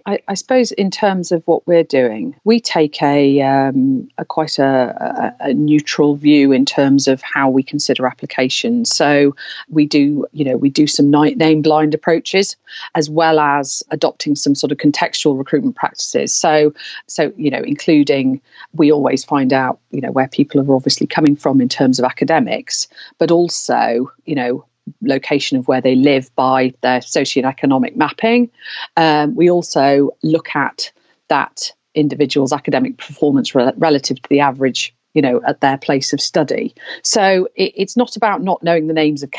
I, 0.07 0.19
I 0.29 0.35
suppose 0.35 0.73
in 0.73 0.91
terms 0.91 1.33
of 1.33 1.43
what 1.47 1.67
we're 1.67 1.85
doing, 1.85 2.35
we 2.45 2.61
take 2.61 3.03
a, 3.03 3.41
um, 3.43 4.09
a 4.19 4.25
quite 4.25 4.59
a, 4.59 5.35
a, 5.41 5.49
a, 5.51 5.55
neutral 5.55 6.17
view 6.17 6.53
in 6.53 6.65
terms 6.65 7.09
of 7.09 7.23
how 7.23 7.49
we 7.49 7.63
consider 7.63 8.07
applications. 8.07 8.95
So 8.95 9.37
we 9.69 9.87
do, 9.87 10.27
you 10.33 10.45
know, 10.45 10.57
we 10.57 10.71
do 10.71 10.87
some 10.87 11.11
name 11.11 11.63
blind 11.63 11.95
approaches 11.95 12.57
as 12.95 13.09
well 13.09 13.39
as 13.39 13.83
adopting 13.91 14.37
some 14.37 14.55
sort 14.55 14.73
of 14.73 14.79
contextual 14.79 15.39
recruitment 15.39 15.77
practices. 15.77 16.35
So 16.35 16.75
so 17.07 17.33
you 17.37 17.51
know, 17.51 17.63
including 17.63 18.41
we 18.75 18.91
always 18.91 19.25
find 19.25 19.53
out, 19.53 19.79
you 19.91 20.01
know, 20.01 20.11
where 20.11 20.29
people 20.29 20.61
are 20.61 20.75
obviously 20.75 21.07
coming 21.07 21.37
from 21.37 21.61
in 21.61 21.69
terms 21.69 21.99
of 21.99 22.05
academics, 22.05 22.89
but 23.19 23.31
also, 23.31 24.11
you 24.25 24.35
know, 24.35 24.65
location 25.03 25.59
of 25.59 25.69
where 25.69 25.81
they 25.81 25.95
live 25.95 26.35
by 26.35 26.73
their 26.83 27.01
socioeconomic 27.01 27.97
mapping. 27.97 28.51
Um, 28.97 29.35
we 29.35 29.51
also 29.51 30.11
look 30.23 30.55
at 30.55 30.93
that 31.29 31.73
individual's 31.95 32.53
academic 32.53 32.99
performance 32.99 33.55
re- 33.55 33.73
relative 33.77 34.21
to 34.21 34.29
the 34.29 34.41
average, 34.41 34.95
you 35.15 35.23
know, 35.23 35.41
at 35.47 35.61
their 35.61 35.79
place 35.79 36.13
of 36.13 36.21
study. 36.21 36.75
So 37.03 37.49
it, 37.55 37.73
it's 37.77 37.97
not 37.97 38.17
about 38.17 38.43
not 38.43 38.63
knowing 38.63 38.89
the 38.89 38.95
names 38.95 39.23
of 39.23 39.31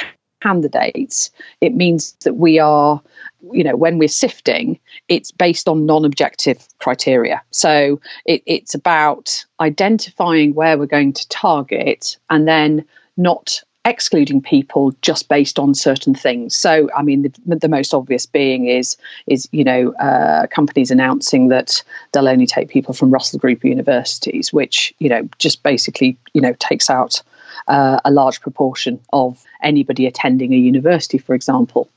candidates. 0.41 1.31
It 1.61 1.73
means 1.73 2.13
that 2.23 2.35
we 2.35 2.59
are, 2.59 3.01
you 3.51 3.63
know, 3.63 3.75
when 3.75 3.97
we're 3.97 4.07
sifting, 4.07 4.79
it's 5.07 5.31
based 5.31 5.67
on 5.67 5.85
non-objective 5.85 6.67
criteria. 6.79 7.41
So 7.51 7.99
it, 8.25 8.43
it's 8.45 8.75
about 8.75 9.45
identifying 9.59 10.53
where 10.53 10.77
we're 10.77 10.85
going 10.85 11.13
to 11.13 11.27
target 11.29 12.17
and 12.29 12.47
then 12.47 12.85
not 13.17 13.61
excluding 13.85 14.41
people 14.41 14.93
just 15.01 15.29
based 15.29 15.59
on 15.59 15.75
certain 15.75 16.15
things. 16.15 16.55
So, 16.55 16.89
I 16.95 17.03
mean, 17.03 17.21
the, 17.21 17.55
the 17.55 17.69
most 17.69 17.93
obvious 17.93 18.25
being 18.25 18.67
is 18.67 18.97
is 19.27 19.47
you 19.51 19.63
know 19.63 19.93
uh, 19.93 20.47
companies 20.47 20.91
announcing 20.91 21.47
that 21.49 21.83
they'll 22.11 22.27
only 22.27 22.47
take 22.47 22.69
people 22.69 22.93
from 22.93 23.11
Russell 23.11 23.39
Group 23.39 23.63
universities, 23.63 24.51
which 24.51 24.93
you 24.99 25.09
know 25.09 25.29
just 25.39 25.63
basically 25.63 26.17
you 26.33 26.41
know 26.41 26.53
takes 26.59 26.89
out 26.89 27.21
uh, 27.67 27.99
a 28.03 28.11
large 28.11 28.41
proportion 28.41 28.99
of 29.13 29.43
anybody 29.61 30.05
attending 30.05 30.53
a 30.53 30.57
university, 30.57 31.17
for 31.17 31.33
example. 31.33 31.89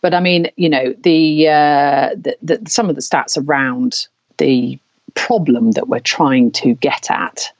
But 0.00 0.14
I 0.14 0.20
mean, 0.20 0.50
you 0.56 0.68
know, 0.68 0.94
the, 1.02 1.48
uh, 1.48 2.10
the, 2.16 2.36
the 2.42 2.70
some 2.70 2.88
of 2.88 2.94
the 2.94 3.02
stats 3.02 3.36
around 3.36 4.06
the 4.38 4.78
problem 5.14 5.72
that 5.72 5.88
we're 5.88 6.00
trying 6.00 6.50
to 6.52 6.74
get 6.74 7.10
at. 7.10 7.52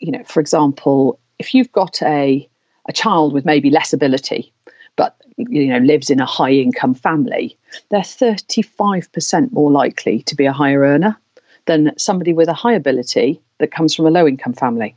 You 0.00 0.12
know, 0.12 0.24
for 0.24 0.40
example, 0.40 1.18
if 1.38 1.54
you've 1.54 1.72
got 1.72 2.02
a 2.02 2.48
a 2.88 2.92
child 2.92 3.32
with 3.32 3.44
maybe 3.44 3.70
less 3.70 3.92
ability, 3.92 4.52
but 4.96 5.16
you 5.36 5.66
know 5.66 5.78
lives 5.78 6.10
in 6.10 6.20
a 6.20 6.26
high 6.26 6.52
income 6.52 6.94
family, 6.94 7.56
they're 7.90 8.00
35% 8.00 9.52
more 9.52 9.70
likely 9.70 10.22
to 10.22 10.34
be 10.34 10.46
a 10.46 10.52
higher 10.52 10.80
earner 10.80 11.18
than 11.66 11.96
somebody 11.96 12.32
with 12.32 12.48
a 12.48 12.54
high 12.54 12.72
ability 12.72 13.40
that 13.58 13.70
comes 13.70 13.94
from 13.94 14.06
a 14.06 14.10
low 14.10 14.26
income 14.26 14.52
family. 14.52 14.96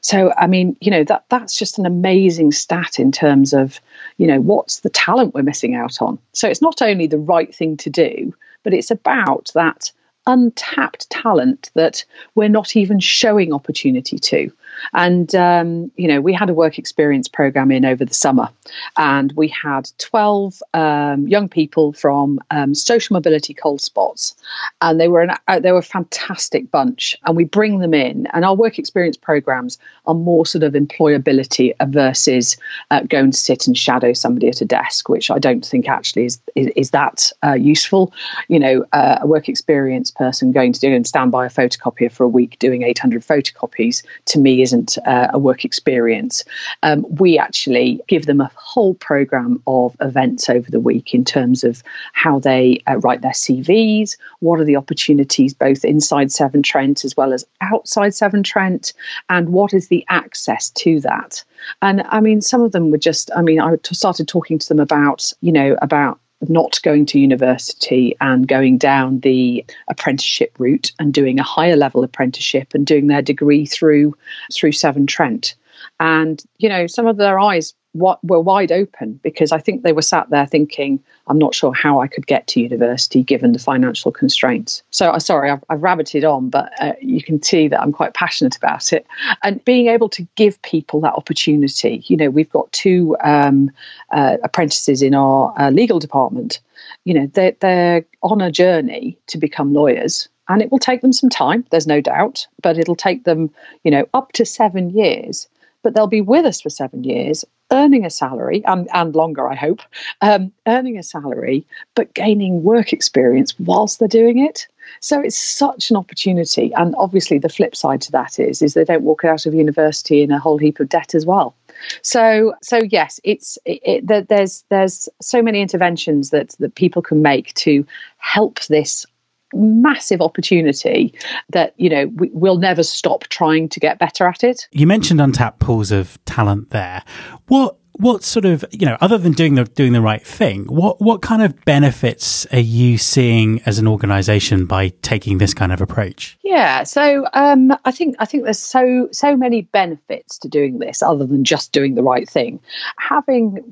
So 0.00 0.32
I 0.36 0.46
mean, 0.46 0.76
you 0.80 0.90
know, 0.90 1.04
that 1.04 1.24
that's 1.28 1.56
just 1.56 1.78
an 1.78 1.86
amazing 1.86 2.52
stat 2.52 2.98
in 2.98 3.12
terms 3.12 3.52
of, 3.52 3.80
you 4.18 4.26
know, 4.26 4.40
what's 4.40 4.80
the 4.80 4.90
talent 4.90 5.34
we're 5.34 5.42
missing 5.42 5.74
out 5.74 6.00
on. 6.00 6.18
So 6.32 6.48
it's 6.48 6.62
not 6.62 6.82
only 6.82 7.06
the 7.06 7.18
right 7.18 7.54
thing 7.54 7.76
to 7.78 7.90
do, 7.90 8.34
but 8.62 8.74
it's 8.74 8.90
about 8.90 9.50
that 9.54 9.92
untapped 10.26 11.10
talent 11.10 11.70
that 11.74 12.04
we're 12.34 12.48
not 12.48 12.76
even 12.76 13.00
showing 13.00 13.52
opportunity 13.52 14.18
to. 14.18 14.50
And, 14.92 15.32
um, 15.34 15.92
you 15.96 16.08
know, 16.08 16.20
we 16.20 16.32
had 16.32 16.50
a 16.50 16.54
work 16.54 16.78
experience 16.78 17.28
program 17.28 17.70
in 17.70 17.84
over 17.84 18.04
the 18.04 18.14
summer, 18.14 18.48
and 18.96 19.32
we 19.36 19.48
had 19.48 19.90
12 19.98 20.62
um, 20.72 21.28
young 21.28 21.48
people 21.48 21.92
from 21.92 22.40
um, 22.50 22.74
social 22.74 23.14
mobility 23.14 23.54
cold 23.54 23.80
spots. 23.80 24.34
And 24.80 25.00
they 25.00 25.08
were, 25.08 25.20
an, 25.20 25.30
uh, 25.46 25.60
they 25.60 25.72
were 25.72 25.78
a 25.78 25.82
fantastic 25.82 26.70
bunch. 26.70 27.16
And 27.24 27.36
we 27.36 27.44
bring 27.44 27.78
them 27.78 27.94
in, 27.94 28.26
and 28.32 28.44
our 28.44 28.54
work 28.54 28.78
experience 28.78 29.16
programs 29.16 29.78
are 30.06 30.14
more 30.14 30.46
sort 30.46 30.64
of 30.64 30.74
employability 30.74 31.72
versus 31.86 32.56
uh, 32.90 33.02
going 33.02 33.30
to 33.30 33.36
sit 33.36 33.66
and 33.66 33.76
shadow 33.76 34.12
somebody 34.12 34.48
at 34.48 34.60
a 34.60 34.64
desk, 34.64 35.08
which 35.08 35.30
I 35.30 35.38
don't 35.38 35.64
think 35.64 35.88
actually 35.88 36.26
is, 36.26 36.40
is, 36.54 36.68
is 36.76 36.90
that 36.90 37.32
uh, 37.44 37.54
useful. 37.54 38.12
You 38.48 38.58
know, 38.58 38.84
uh, 38.92 39.18
a 39.22 39.26
work 39.26 39.48
experience 39.48 40.12
person 40.14 40.52
going 40.52 40.72
to 40.72 40.80
do 40.80 40.92
and 40.92 41.06
stand 41.06 41.30
by 41.30 41.46
a 41.46 41.50
photocopier 41.50 42.10
for 42.10 42.24
a 42.24 42.28
week 42.28 42.58
doing 42.58 42.82
800 42.82 43.22
photocopies 43.22 44.02
to 44.26 44.38
me 44.38 44.62
isn't 44.62 44.98
uh, 45.06 45.28
a 45.32 45.38
work 45.38 45.64
experience. 45.64 46.44
Um, 46.82 47.04
we 47.18 47.38
actually 47.38 48.00
give 48.08 48.26
them 48.26 48.40
a 48.40 48.50
whole 48.54 48.94
program 48.94 49.62
of 49.66 49.96
events 50.00 50.48
over 50.48 50.70
the 50.70 50.80
week 50.80 51.14
in 51.14 51.24
terms 51.24 51.64
of 51.64 51.82
how 52.12 52.38
they 52.38 52.82
uh, 52.86 52.98
write 52.98 53.22
their 53.22 53.32
CVs, 53.32 54.16
what 54.40 54.60
are 54.60 54.64
the 54.64 54.76
opportunities 54.76 55.54
both 55.54 55.84
inside 55.84 56.32
Severn 56.32 56.62
Trent 56.62 57.04
as 57.04 57.16
well 57.16 57.32
as 57.32 57.44
outside 57.60 58.14
Severn 58.14 58.42
Trent, 58.42 58.92
and 59.28 59.50
what 59.50 59.74
is 59.74 59.88
the 59.88 60.04
access 60.08 60.70
to 60.70 61.00
that. 61.00 61.44
And 61.82 62.02
I 62.08 62.20
mean, 62.20 62.40
some 62.40 62.62
of 62.62 62.72
them 62.72 62.90
were 62.90 62.98
just, 62.98 63.30
I 63.36 63.42
mean, 63.42 63.60
I 63.60 63.76
started 63.84 64.28
talking 64.28 64.58
to 64.58 64.68
them 64.68 64.80
about, 64.80 65.32
you 65.40 65.52
know, 65.52 65.76
about 65.80 66.18
not 66.50 66.80
going 66.82 67.06
to 67.06 67.20
university 67.20 68.16
and 68.20 68.48
going 68.48 68.78
down 68.78 69.20
the 69.20 69.64
apprenticeship 69.88 70.54
route 70.58 70.92
and 70.98 71.12
doing 71.12 71.38
a 71.38 71.44
higher 71.44 71.76
level 71.76 72.04
apprenticeship 72.04 72.74
and 72.74 72.86
doing 72.86 73.06
their 73.06 73.22
degree 73.22 73.66
through 73.66 74.16
through 74.52 74.72
Severn 74.72 75.06
Trent. 75.06 75.54
And 76.00 76.42
you 76.58 76.68
know, 76.68 76.86
some 76.86 77.06
of 77.06 77.16
their 77.16 77.38
eyes 77.38 77.74
were 77.94 78.40
wide 78.40 78.72
open 78.72 79.20
because 79.22 79.52
I 79.52 79.58
think 79.58 79.82
they 79.82 79.92
were 79.92 80.02
sat 80.02 80.28
there 80.30 80.46
thinking, 80.46 81.02
I'm 81.28 81.38
not 81.38 81.54
sure 81.54 81.72
how 81.72 82.00
I 82.00 82.08
could 82.08 82.26
get 82.26 82.46
to 82.48 82.60
university 82.60 83.22
given 83.22 83.52
the 83.52 83.58
financial 83.58 84.10
constraints. 84.10 84.82
So, 84.90 85.10
uh, 85.10 85.18
sorry, 85.20 85.50
I've, 85.50 85.64
I've 85.70 85.80
rabbited 85.80 86.28
on, 86.28 86.50
but 86.50 86.72
uh, 86.80 86.94
you 87.00 87.22
can 87.22 87.42
see 87.42 87.68
that 87.68 87.80
I'm 87.80 87.92
quite 87.92 88.14
passionate 88.14 88.56
about 88.56 88.92
it. 88.92 89.06
And 89.42 89.64
being 89.64 89.86
able 89.86 90.08
to 90.10 90.26
give 90.34 90.60
people 90.62 91.00
that 91.02 91.14
opportunity, 91.14 92.02
you 92.06 92.16
know, 92.16 92.30
we've 92.30 92.50
got 92.50 92.70
two 92.72 93.16
um, 93.22 93.70
uh, 94.12 94.38
apprentices 94.42 95.00
in 95.00 95.14
our 95.14 95.54
uh, 95.58 95.70
legal 95.70 96.00
department. 96.00 96.60
You 97.04 97.14
know, 97.14 97.26
they're, 97.32 97.56
they're 97.60 98.04
on 98.22 98.40
a 98.40 98.50
journey 98.50 99.16
to 99.28 99.38
become 99.38 99.72
lawyers 99.72 100.28
and 100.48 100.60
it 100.60 100.70
will 100.70 100.78
take 100.78 101.00
them 101.00 101.12
some 101.12 101.30
time 101.30 101.64
there's 101.70 101.86
no 101.86 102.00
doubt 102.02 102.46
but 102.60 102.76
it'll 102.76 102.94
take 102.94 103.24
them 103.24 103.50
you 103.82 103.90
know 103.90 104.06
up 104.12 104.32
to 104.32 104.44
7 104.44 104.90
years 104.90 105.48
but 105.82 105.94
they'll 105.94 106.06
be 106.06 106.20
with 106.20 106.44
us 106.44 106.60
for 106.60 106.68
7 106.68 107.02
years 107.02 107.44
earning 107.74 108.04
a 108.06 108.10
salary 108.10 108.62
and, 108.66 108.88
and 108.94 109.14
longer, 109.14 109.48
I 109.48 109.56
hope, 109.56 109.80
um, 110.20 110.52
earning 110.66 110.96
a 110.96 111.02
salary, 111.02 111.66
but 111.94 112.14
gaining 112.14 112.62
work 112.62 112.92
experience 112.92 113.58
whilst 113.58 113.98
they're 113.98 114.08
doing 114.08 114.38
it. 114.38 114.68
So 115.00 115.20
it's 115.20 115.38
such 115.38 115.90
an 115.90 115.96
opportunity. 115.96 116.72
And 116.74 116.94
obviously, 116.96 117.38
the 117.38 117.48
flip 117.48 117.74
side 117.74 118.00
to 118.02 118.12
that 118.12 118.38
is, 118.38 118.62
is 118.62 118.74
they 118.74 118.84
don't 118.84 119.02
walk 119.02 119.24
out 119.24 119.46
of 119.46 119.54
university 119.54 120.22
in 120.22 120.30
a 120.30 120.38
whole 120.38 120.58
heap 120.58 120.78
of 120.78 120.88
debt 120.88 121.14
as 121.14 121.26
well. 121.26 121.54
So, 122.02 122.54
so 122.62 122.78
yes, 122.78 123.18
it's 123.24 123.58
it, 123.64 123.80
it, 123.84 124.28
there's 124.28 124.64
there's 124.68 125.08
so 125.20 125.42
many 125.42 125.60
interventions 125.60 126.30
that 126.30 126.54
that 126.60 126.74
people 126.76 127.02
can 127.02 127.22
make 127.22 127.52
to 127.54 127.84
help 128.18 128.60
this 128.66 129.06
massive 129.54 130.20
opportunity 130.20 131.14
that 131.50 131.74
you 131.76 131.88
know 131.88 132.06
we, 132.16 132.30
will 132.32 132.58
never 132.58 132.82
stop 132.82 133.24
trying 133.28 133.68
to 133.68 133.80
get 133.80 133.98
better 133.98 134.26
at 134.26 134.44
it. 134.44 134.68
You 134.72 134.86
mentioned 134.86 135.20
untapped 135.20 135.60
pools 135.60 135.90
of 135.90 136.18
talent 136.24 136.70
there. 136.70 137.02
What 137.48 137.76
what 137.96 138.24
sort 138.24 138.44
of 138.44 138.64
you 138.70 138.86
know 138.86 138.96
other 139.00 139.18
than 139.18 139.32
doing 139.32 139.54
the 139.54 139.64
doing 139.64 139.92
the 139.92 140.00
right 140.00 140.26
thing 140.26 140.64
what 140.64 141.00
what 141.00 141.22
kind 141.22 141.42
of 141.42 141.64
benefits 141.64 142.44
are 142.46 142.58
you 142.58 142.98
seeing 142.98 143.60
as 143.66 143.78
an 143.78 143.86
organization 143.86 144.66
by 144.66 144.88
taking 145.02 145.38
this 145.38 145.54
kind 145.54 145.72
of 145.72 145.80
approach? 145.80 146.36
Yeah 146.42 146.82
so 146.84 147.26
um, 147.32 147.72
i 147.84 147.90
think 147.90 148.16
i 148.18 148.24
think 148.24 148.44
there's 148.44 148.58
so 148.58 149.08
so 149.12 149.36
many 149.36 149.62
benefits 149.62 150.38
to 150.38 150.48
doing 150.48 150.78
this 150.78 151.02
other 151.02 151.26
than 151.26 151.44
just 151.44 151.72
doing 151.72 151.94
the 151.94 152.02
right 152.02 152.28
thing. 152.28 152.60
Having 152.98 153.62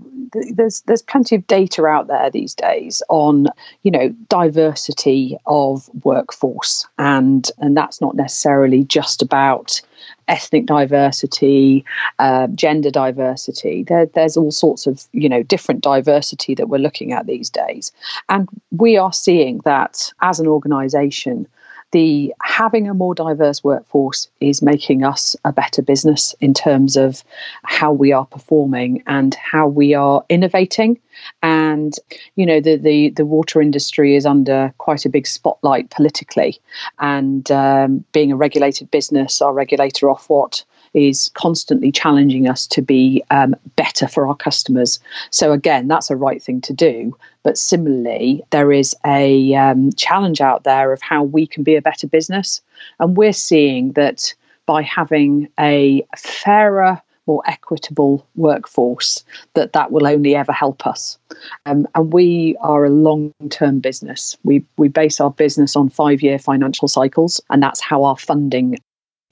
there's 0.55 0.83
there's 0.83 1.03
plenty 1.03 1.37
of 1.37 1.47
data 1.47 1.85
out 1.87 2.07
there 2.07 2.31
these 2.31 2.55
days 2.55 3.03
on 3.09 3.49
you 3.83 3.91
know 3.91 4.09
diversity 4.29 5.37
of 5.47 5.89
workforce 6.05 6.87
and 6.99 7.51
and 7.59 7.77
that's 7.77 8.01
not 8.01 8.15
necessarily 8.15 8.85
just 8.85 9.23
about 9.23 9.81
ethnic 10.29 10.67
diversity, 10.67 11.85
uh, 12.19 12.47
gender 12.49 12.91
diversity. 12.91 13.85
There, 13.85 14.07
there's 14.07 14.37
all 14.37 14.51
sorts 14.51 14.87
of 14.87 15.05
you 15.13 15.29
know 15.29 15.43
different 15.43 15.83
diversity 15.83 16.55
that 16.55 16.69
we're 16.69 16.79
looking 16.79 17.13
at 17.13 17.27
these 17.27 17.51
days, 17.51 17.93
and 18.29 18.49
we 18.71 18.97
are 18.97 19.13
seeing 19.13 19.61
that 19.65 20.13
as 20.21 20.41
an 20.41 20.47
organisation 20.47 21.47
the 21.93 22.35
having 22.43 22.89
a 22.89 22.95
more 22.95 23.15
diverse 23.15 23.63
workforce 23.63 24.29
is 24.41 24.63
making 24.63 25.05
us 25.05 25.37
a 25.45 25.53
better 25.53 25.83
business 25.83 26.35
in 26.41 26.55
terms 26.55 26.97
of 26.97 27.23
how 27.65 27.93
we 27.93 28.13
are 28.13 28.27
performing 28.27 29.03
and 29.07 29.35
how 29.35 29.67
we 29.67 29.95
are 29.95 30.25
innovating. 30.29 30.99
And 31.43 31.95
you 32.37 32.47
know 32.47 32.61
the 32.61 32.77
the, 32.77 33.11
the 33.11 33.27
water 33.27 33.61
industry 33.61 34.17
is 34.17 34.27
under 34.27 34.75
quite 34.79 35.05
a 35.05 35.11
big 35.11 35.27
spotlight 35.27 35.91
politically. 35.91 36.59
And 36.99 37.51
um, 37.51 38.05
being 38.13 38.33
a 38.33 38.37
regulated 38.37 38.91
business 38.91 39.41
our 39.43 39.53
regulator 39.53 40.07
Ofwat 40.07 40.65
is 40.95 41.31
constantly 41.35 41.91
challenging 41.91 42.49
us 42.49 42.67
to 42.69 42.83
be 42.83 43.23
um, 43.31 43.55
better 43.77 44.07
for 44.07 44.27
our 44.27 44.37
customers. 44.37 45.01
So, 45.31 45.53
again, 45.53 45.89
that's 45.89 46.11
a 46.11 46.17
right 46.17 46.43
thing 46.43 46.61
to 46.63 46.73
do. 46.73 47.17
But 47.43 47.59
similarly, 47.59 48.43
there 48.51 48.73
is 48.73 48.95
a 49.05 49.55
um, 49.55 49.93
challenge 49.93 50.41
out 50.41 50.65
there 50.65 50.93
of 50.93 51.03
how 51.03 51.25
we 51.25 51.47
can 51.47 51.63
be 51.63 51.77
a 51.77 51.83
better 51.83 52.07
business. 52.07 52.61
And 53.01 53.17
we're 53.17 53.33
seeing 53.33 53.93
that 53.93 54.35
by 54.67 54.83
having 54.83 55.49
a 55.59 56.07
fairer, 56.17 57.01
more 57.27 57.43
equitable 57.47 58.27
workforce 58.35 59.25
that 59.55 59.73
that 59.73 59.93
will 59.93 60.07
only 60.07 60.35
ever 60.35 60.53
help 60.53 60.87
us 60.87 61.19
um, 61.67 61.87
and 61.95 62.13
we 62.13 62.57
are 62.61 62.85
a 62.85 62.91
long-term 62.91 63.79
business 63.79 64.37
we 64.43 64.65
we 64.77 64.89
base 64.89 65.21
our 65.21 65.31
business 65.31 65.77
on 65.77 65.89
five-year 65.89 66.37
financial 66.37 66.89
cycles 66.89 67.41
and 67.49 67.63
that's 67.63 67.81
how 67.81 68.03
our 68.03 68.17
funding 68.17 68.77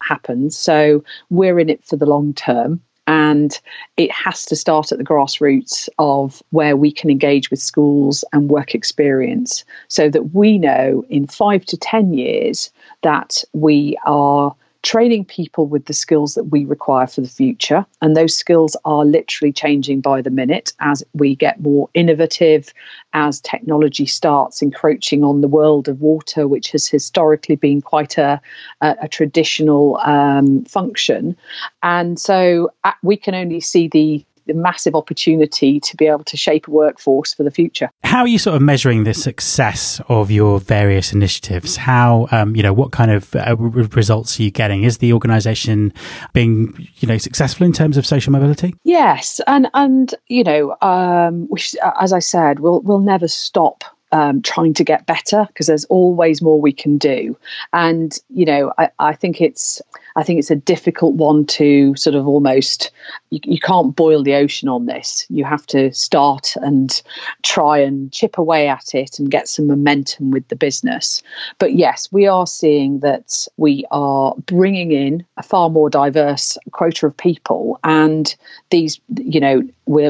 happens. 0.03 0.57
So 0.57 1.05
we're 1.31 1.59
in 1.59 1.69
it 1.69 1.85
for 1.85 1.97
the 1.97 2.07
long 2.07 2.35
term. 2.35 2.81
And 3.07 3.59
it 3.97 4.13
has 4.13 4.45
to 4.47 4.57
start 4.57 4.93
at 4.93 4.99
the 4.99 5.05
grassroots 5.05 5.89
of 5.99 6.43
where 6.51 6.77
we 6.77 6.93
can 6.93 7.11
engage 7.11 7.51
with 7.51 7.61
schools 7.61 8.25
and 8.33 8.49
work 8.49 8.73
experience 8.73 9.65
so 9.89 10.09
that 10.11 10.33
we 10.33 10.59
know 10.59 11.05
in 11.09 11.27
five 11.27 11.65
to 11.67 11.77
10 11.77 12.15
years 12.15 12.71
that 13.03 13.43
we 13.53 13.99
are 14.07 14.55
training 14.83 15.27
people 15.27 15.67
with 15.67 15.85
the 15.85 15.93
skills 15.93 16.35
that 16.35 16.45
we 16.45 16.65
require 16.65 17.07
for 17.07 17.21
the 17.21 17.29
future. 17.29 17.85
And 18.01 18.17
those 18.17 18.35
skills 18.35 18.77
are 18.85 19.05
literally 19.05 19.53
changing 19.53 20.01
by 20.01 20.23
the 20.23 20.31
minute 20.31 20.73
as 20.81 21.05
we 21.13 21.37
get 21.37 21.61
more 21.61 21.91
innovative, 21.93 22.73
as 23.13 23.41
technology 23.41 24.07
starts 24.07 24.63
encroaching 24.63 25.23
on 25.23 25.43
the 25.43 25.49
world 25.49 25.89
of 25.89 26.01
water, 26.01 26.49
which 26.49 26.71
has 26.73 26.87
historically 26.87 27.57
been 27.57 27.83
quite 27.83 28.17
a, 28.17 28.41
a, 28.81 28.97
a 29.03 29.09
traditional 29.09 29.99
um, 29.99 30.65
function. 30.65 31.37
And 31.83 32.19
so 32.19 32.71
uh, 32.85 32.93
we 33.03 33.17
can 33.17 33.35
only 33.35 33.61
see 33.61 33.89
the 33.89 34.25
the 34.51 34.59
massive 34.59 34.97
opportunity 34.97 35.79
to 35.79 35.97
be 35.97 36.07
able 36.07 36.25
to 36.25 36.37
shape 36.37 36.67
a 36.67 36.71
workforce 36.71 37.33
for 37.33 37.45
the 37.45 37.51
future. 37.51 37.89
How 38.03 38.23
are 38.23 38.29
you 38.29 38.39
sort 38.39 38.57
of 38.57 38.63
measuring 38.63 39.05
the 39.05 39.15
success 39.15 40.01
of 40.09 40.31
your 40.31 40.59
various 40.59 41.13
initiatives? 41.13 41.77
How, 41.77 42.27
um, 42.33 42.57
you 42.57 42.63
know, 42.63 42.73
what 42.73 42.91
kind 42.91 43.13
of 43.13 43.35
uh, 43.37 43.57
results 43.57 44.39
are 44.39 44.43
you 44.43 44.51
getting? 44.51 44.83
Is 44.83 44.99
the 44.99 45.13
organisation 45.13 45.93
being, 46.33 46.89
you 46.97 47.07
know, 47.07 47.19
successful 47.19 47.65
in 47.65 47.73
terms 47.73 47.97
of 47.97 48.05
social 48.05 48.33
mobility? 48.33 48.75
Yes, 48.83 49.41
and 49.47 49.69
and 49.75 50.15
you 50.27 50.43
know, 50.43 50.77
um, 50.83 51.47
which, 51.49 51.77
as 52.01 52.13
I 52.13 52.19
said, 52.19 52.59
we'll 52.59 52.81
we'll 52.81 52.99
never 52.99 53.29
stop 53.29 53.85
um, 54.13 54.43
trying 54.43 54.75
to 54.75 54.85
get 54.85 55.07
better 55.07 55.47
because 55.49 55.67
there's 55.67 55.85
always 55.85 56.43
more 56.43 56.61
we 56.61 56.73
can 56.73 56.99
do. 56.99 57.37
And 57.73 58.19
you 58.29 58.45
know, 58.45 58.73
I, 58.79 58.91
I 58.99 59.15
think 59.15 59.41
it's 59.41 59.81
I 60.17 60.23
think 60.23 60.39
it's 60.39 60.51
a 60.51 60.57
difficult 60.57 61.15
one 61.15 61.47
to 61.47 61.95
sort 61.97 62.17
of 62.17 62.27
almost 62.27 62.91
you, 63.31 63.41
you 63.45 63.61
can't 63.61 63.95
boil 63.95 64.23
the 64.23 64.35
ocean 64.35 64.69
on 64.69 64.87
this. 64.87 65.27
You 65.29 65.45
have 65.45 65.67
to 65.67 65.93
start 65.93 66.55
and 66.57 67.01
try 67.43 67.79
and 67.79 68.13
chip 68.13 68.39
away 68.39 68.69
at 68.69 68.95
it 68.95 69.19
and 69.19 69.31
get 69.31 69.49
some 69.49 69.67
momentum 69.67 70.31
with 70.31 70.47
the 70.49 70.57
business. 70.57 71.23
But 71.59 71.75
yes, 71.75 72.09
we 72.11 72.27
are 72.27 72.47
seeing 72.47 73.01
that 73.01 73.47
we 73.57 73.85
are 73.91 74.35
bringing 74.47 74.93
in 74.93 75.25
a 75.37 75.43
far 75.43 75.71
more 75.71 75.91
diverse 75.91 76.59
quota 76.73 77.07
of 77.07 77.17
people, 77.17 77.79
and 77.85 78.35
these, 78.71 79.01
you 79.17 79.41
know, 79.41 79.63
we 79.87 80.09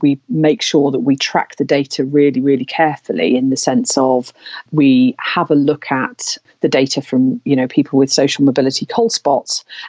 we 0.00 0.20
make 0.28 0.62
sure 0.62 0.90
that 0.90 1.00
we 1.00 1.16
track 1.16 1.56
the 1.56 1.64
data 1.64 2.04
really, 2.04 2.40
really 2.40 2.64
carefully 2.64 3.36
in 3.36 3.50
the 3.50 3.56
sense 3.56 3.96
of 3.96 4.32
we 4.72 5.14
have 5.18 5.50
a 5.50 5.54
look 5.54 5.90
at 5.92 6.36
the 6.60 6.68
data 6.68 7.00
from 7.00 7.40
you 7.44 7.56
know 7.56 7.66
people 7.66 7.98
with 7.98 8.12
social 8.12 8.44
mobility 8.44 8.86
cold 8.86 9.12
spots 9.12 9.39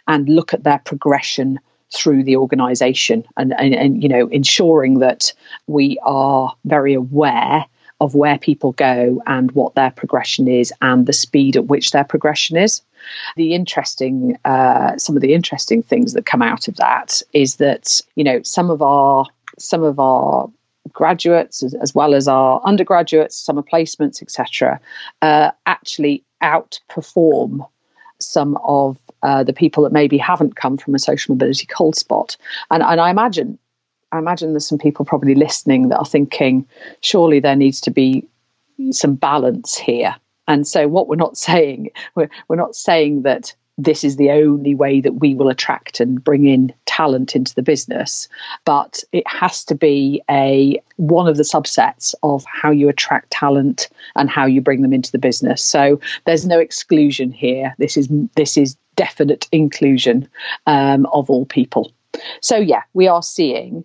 and 0.07 0.29
look 0.29 0.53
at 0.53 0.63
their 0.63 0.79
progression 0.79 1.59
through 1.93 2.23
the 2.23 2.37
organization 2.37 3.23
and, 3.37 3.53
and, 3.57 3.73
and 3.73 4.03
you 4.03 4.09
know 4.09 4.27
ensuring 4.27 4.99
that 4.99 5.33
we 5.67 5.99
are 6.03 6.53
very 6.65 6.93
aware 6.93 7.65
of 8.01 8.15
where 8.15 8.39
people 8.39 8.71
go 8.73 9.21
and 9.27 9.51
what 9.51 9.75
their 9.75 9.91
progression 9.91 10.47
is 10.47 10.73
and 10.81 11.05
the 11.05 11.13
speed 11.13 11.55
at 11.55 11.67
which 11.67 11.91
their 11.91 12.03
progression 12.03 12.57
is. 12.57 12.81
The 13.35 13.53
interesting, 13.53 14.37
uh, 14.43 14.97
some 14.97 15.15
of 15.15 15.21
the 15.21 15.35
interesting 15.35 15.83
things 15.83 16.13
that 16.13 16.25
come 16.25 16.41
out 16.41 16.67
of 16.67 16.77
that 16.77 17.21
is 17.33 17.57
that 17.57 18.01
you 18.15 18.23
know 18.23 18.41
some 18.43 18.69
of 18.69 18.81
our 18.81 19.25
some 19.59 19.83
of 19.83 19.99
our 19.99 20.49
graduates 20.91 21.61
as, 21.61 21.73
as 21.75 21.93
well 21.93 22.15
as 22.15 22.27
our 22.27 22.59
undergraduates, 22.63 23.37
summer 23.37 23.61
placements, 23.61 24.21
etc., 24.21 24.79
uh, 25.21 25.51
actually 25.67 26.23
outperform 26.41 27.67
some 28.19 28.57
of 28.63 28.97
uh, 29.23 29.43
the 29.43 29.53
people 29.53 29.83
that 29.83 29.91
maybe 29.91 30.17
haven't 30.17 30.55
come 30.55 30.77
from 30.77 30.95
a 30.95 30.99
social 30.99 31.33
mobility 31.33 31.65
cold 31.65 31.95
spot. 31.95 32.37
And, 32.69 32.83
and 32.83 32.99
I 32.99 33.09
imagine 33.09 33.57
I 34.11 34.19
imagine 34.19 34.51
there's 34.51 34.67
some 34.67 34.77
people 34.77 35.05
probably 35.05 35.35
listening 35.35 35.89
that 35.89 35.97
are 35.97 36.05
thinking, 36.05 36.67
surely 37.01 37.39
there 37.39 37.55
needs 37.55 37.79
to 37.81 37.91
be 37.91 38.27
some 38.91 39.15
balance 39.15 39.77
here. 39.77 40.15
And 40.47 40.67
so, 40.67 40.87
what 40.87 41.07
we're 41.07 41.15
not 41.15 41.37
saying, 41.49 41.91
we're, 42.15 42.29
we're 42.47 42.55
not 42.55 42.75
saying 42.75 43.23
that 43.23 43.53
this 43.77 44.03
is 44.03 44.17
the 44.17 44.29
only 44.29 44.75
way 44.75 45.01
that 45.01 45.13
we 45.13 45.33
will 45.33 45.49
attract 45.49 45.99
and 45.99 46.23
bring 46.23 46.45
in 46.45 46.73
talent 46.85 47.35
into 47.35 47.55
the 47.55 47.63
business 47.63 48.27
but 48.65 49.01
it 49.13 49.25
has 49.25 49.63
to 49.63 49.73
be 49.73 50.21
a 50.29 50.79
one 50.97 51.27
of 51.27 51.37
the 51.37 51.43
subsets 51.43 52.13
of 52.21 52.43
how 52.45 52.69
you 52.69 52.89
attract 52.89 53.31
talent 53.31 53.89
and 54.15 54.29
how 54.29 54.45
you 54.45 54.61
bring 54.61 54.81
them 54.81 54.93
into 54.93 55.11
the 55.11 55.17
business 55.17 55.63
so 55.63 55.99
there's 56.25 56.45
no 56.45 56.59
exclusion 56.59 57.31
here 57.31 57.73
this 57.79 57.95
is 57.95 58.09
this 58.35 58.57
is 58.57 58.75
definite 58.95 59.47
inclusion 59.51 60.27
um, 60.67 61.05
of 61.07 61.29
all 61.29 61.45
people 61.45 61.91
so 62.41 62.57
yeah, 62.57 62.83
we 62.93 63.07
are 63.07 63.23
seeing 63.23 63.83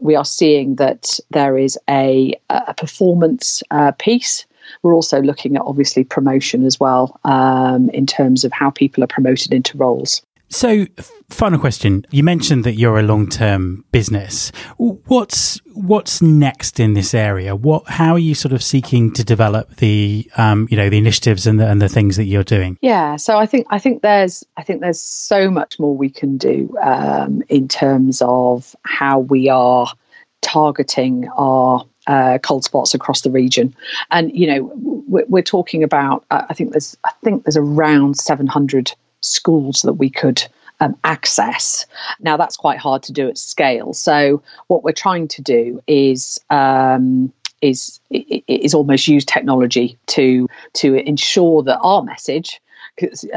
we 0.00 0.14
are 0.14 0.24
seeing 0.24 0.76
that 0.76 1.18
there 1.30 1.58
is 1.58 1.76
a, 1.90 2.32
a 2.50 2.72
performance 2.74 3.64
uh, 3.72 3.90
piece. 3.98 4.46
We're 4.82 4.94
also 4.94 5.20
looking 5.20 5.56
at 5.56 5.62
obviously 5.62 6.04
promotion 6.04 6.64
as 6.64 6.78
well 6.78 7.18
um, 7.24 7.90
in 7.90 8.06
terms 8.06 8.44
of 8.44 8.52
how 8.52 8.70
people 8.70 9.02
are 9.02 9.08
promoted 9.08 9.52
into 9.52 9.76
roles. 9.76 10.22
So, 10.50 10.86
final 11.28 11.58
question. 11.58 12.06
You 12.10 12.22
mentioned 12.22 12.64
that 12.64 12.74
you're 12.74 12.98
a 12.98 13.02
long-term 13.02 13.84
business. 13.92 14.50
What's 14.78 15.60
what's 15.74 16.22
next 16.22 16.80
in 16.80 16.94
this 16.94 17.12
area? 17.12 17.54
What 17.54 17.86
how 17.86 18.14
are 18.14 18.18
you 18.18 18.34
sort 18.34 18.52
of 18.52 18.62
seeking 18.62 19.12
to 19.12 19.22
develop 19.22 19.76
the 19.76 20.28
um, 20.36 20.66
you 20.70 20.76
know 20.76 20.88
the 20.88 20.96
initiatives 20.96 21.46
and 21.46 21.60
the, 21.60 21.68
and 21.68 21.82
the 21.82 21.88
things 21.88 22.16
that 22.16 22.24
you're 22.24 22.44
doing? 22.44 22.78
Yeah, 22.80 23.16
so 23.16 23.36
I 23.36 23.44
think 23.44 23.66
I 23.70 23.78
think 23.78 24.02
there's 24.02 24.42
I 24.56 24.62
think 24.62 24.80
there's 24.80 25.00
so 25.00 25.50
much 25.50 25.78
more 25.78 25.94
we 25.94 26.08
can 26.08 26.38
do 26.38 26.74
um, 26.80 27.42
in 27.48 27.68
terms 27.68 28.22
of 28.24 28.74
how 28.84 29.20
we 29.20 29.50
are 29.50 29.92
targeting 30.40 31.28
our 31.36 31.84
uh, 32.06 32.38
cold 32.38 32.64
spots 32.64 32.94
across 32.94 33.20
the 33.20 33.30
region. 33.30 33.74
And 34.10 34.34
you 34.34 34.46
know, 34.46 34.72
we're, 34.74 35.26
we're 35.26 35.42
talking 35.42 35.82
about. 35.82 36.24
I 36.30 36.54
think 36.54 36.72
there's. 36.72 36.96
I 37.04 37.10
think 37.22 37.44
there's 37.44 37.56
around 37.56 38.16
700 38.16 38.92
schools 39.20 39.82
that 39.82 39.94
we 39.94 40.10
could 40.10 40.42
um, 40.80 40.96
access. 41.04 41.86
Now, 42.20 42.36
that's 42.36 42.56
quite 42.56 42.78
hard 42.78 43.02
to 43.04 43.12
do 43.12 43.28
at 43.28 43.38
scale. 43.38 43.92
So, 43.92 44.42
what 44.68 44.84
we're 44.84 44.92
trying 44.92 45.28
to 45.28 45.42
do 45.42 45.82
is 45.86 46.40
um, 46.50 47.32
is 47.60 48.00
is 48.10 48.74
almost 48.74 49.08
use 49.08 49.24
technology 49.24 49.98
to 50.08 50.48
to 50.74 50.94
ensure 50.94 51.62
that 51.64 51.78
our 51.80 52.02
message, 52.02 52.60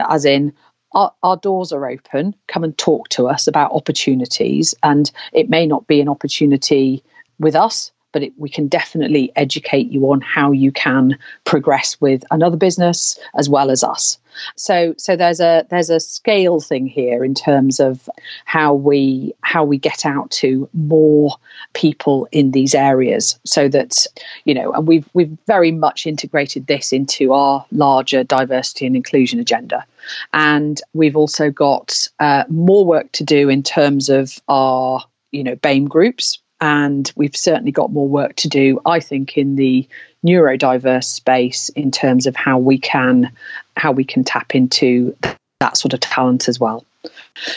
as 0.10 0.26
in 0.26 0.54
our, 0.94 1.14
our, 1.24 1.38
doors 1.38 1.72
are 1.72 1.90
open, 1.90 2.36
come 2.48 2.64
and 2.64 2.78
talk 2.78 3.08
to 3.10 3.28
us 3.28 3.48
about 3.48 3.72
opportunities, 3.72 4.76
and 4.84 5.10
it 5.32 5.50
may 5.50 5.66
not 5.66 5.88
be 5.88 6.02
an 6.02 6.10
opportunity 6.10 7.04
with 7.40 7.56
us, 7.56 7.92
but 8.12 8.24
it, 8.24 8.34
we 8.38 8.50
can 8.50 8.68
definitely 8.68 9.32
educate 9.36 9.92
you 9.92 10.12
on 10.12 10.22
how 10.22 10.52
you 10.52 10.72
can 10.72 11.18
progress 11.46 12.00
with 12.02 12.24
another 12.32 12.58
business 12.58 13.18
as 13.36 13.50
well 13.50 13.72
as 13.72 13.84
us. 13.84 14.18
So 14.56 14.94
so 14.98 15.16
there's 15.16 15.40
a 15.40 15.66
there's 15.70 15.90
a 15.90 16.00
scale 16.00 16.60
thing 16.60 16.88
here 16.88 17.24
in 17.24 17.34
terms 17.34 17.80
of 17.80 18.10
how 18.46 18.74
we 18.74 19.34
how 19.42 19.64
we 19.64 19.78
get 19.78 20.06
out 20.06 20.32
to 20.32 20.70
more 20.74 21.36
people 21.74 22.28
in 22.32 22.52
these 22.52 22.74
areas 22.74 23.40
so 23.46 23.68
that 23.70 24.08
you 24.46 24.54
know 24.54 24.72
and 24.72 24.88
we've 24.88 25.10
we've 25.14 25.38
very 25.48 25.72
much 25.72 26.08
integrated 26.08 26.68
this 26.68 26.94
into 26.94 27.34
our 27.34 27.66
larger 27.72 28.24
diversity 28.24 28.86
and 28.86 28.96
inclusion 28.96 29.40
agenda 29.40 29.86
and 30.34 30.82
we've 30.94 31.16
also 31.16 31.50
got 31.50 32.08
uh, 32.20 32.44
more 32.50 32.86
work 32.86 33.12
to 33.12 33.24
do 33.24 33.50
in 33.50 33.62
terms 33.62 34.10
of 34.10 34.40
our 34.48 35.04
you 35.32 35.44
know 35.44 35.56
BAME 35.58 35.88
groups 35.88 36.40
and 36.62 37.12
we've 37.16 37.36
certainly 37.36 37.72
got 37.72 37.92
more 37.92 38.08
work 38.08 38.36
to 38.38 38.48
do, 38.48 38.80
I 38.86 39.00
think, 39.00 39.38
in 39.38 39.56
the 39.56 39.88
neurodiverse 40.26 41.06
space 41.06 41.70
in 41.70 41.90
terms 41.90 42.28
of 42.28 42.36
how 42.36 42.60
we 42.60 42.78
can 42.78 43.32
how 43.76 43.92
we 43.92 44.04
can 44.04 44.24
tap 44.24 44.54
into 44.54 45.16
that 45.60 45.76
sort 45.76 45.94
of 45.94 46.00
talent 46.00 46.48
as 46.48 46.60
well. 46.60 46.86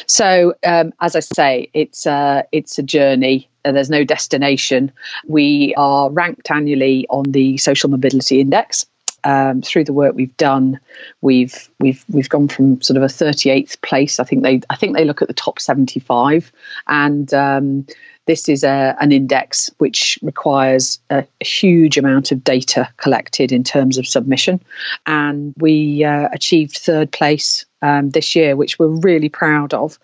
So, 0.07 0.55
um, 0.65 0.93
as 1.01 1.17
I 1.17 1.21
say, 1.21 1.69
it's 1.75 2.07
a, 2.07 2.45
it's 2.53 2.79
a 2.79 2.83
journey. 2.83 3.49
there's 3.65 3.91
no 3.91 4.05
destination. 4.05 4.93
We 5.27 5.75
are 5.77 6.11
ranked 6.11 6.51
annually 6.51 7.07
on 7.11 7.25
the 7.25 7.59
Social 7.59 7.91
Mobility 7.91 8.41
Index. 8.41 8.87
Um, 9.27 9.63
through 9.63 9.85
the 9.85 9.95
work 9.95 10.15
we've 10.15 10.37
done, 10.37 10.79
we've 11.23 11.71
we've 11.81 12.05
we've 12.11 12.29
gone 12.29 12.47
from 12.47 12.83
sort 12.83 12.99
of 12.99 13.03
a 13.03 13.07
38th 13.07 13.81
place. 13.81 14.21
I 14.21 14.25
think 14.25 14.43
they 14.43 14.61
I 14.69 14.77
think 14.77 14.95
they 14.95 15.07
look 15.07 15.23
at 15.23 15.29
the 15.29 15.35
top 15.35 15.59
75, 15.59 16.53
and 16.89 17.33
um, 17.33 17.87
this 18.27 18.49
is 18.49 18.65
a, 18.65 18.97
an 19.01 19.13
index 19.13 19.71
which 19.79 20.19
requires 20.23 20.99
a, 21.11 21.27
a, 21.41 21.45
huge 21.45 21.99
amount 21.99 22.33
of 22.33 22.43
data 22.43 22.89
collected 22.97 23.53
in 23.53 23.63
terms 23.63 23.99
of 23.99 24.07
submission. 24.07 24.61
And 25.07 25.55
we 25.59 26.05
uh, 26.05 26.29
achieved 26.33 26.77
third 26.77 27.13
place 27.13 27.65
um, 27.85 28.11
this 28.11 28.35
year, 28.35 28.57
which 28.57 28.79
we're 28.79 28.89
really 28.89 29.29
proud 29.29 29.75
of. 29.75 29.99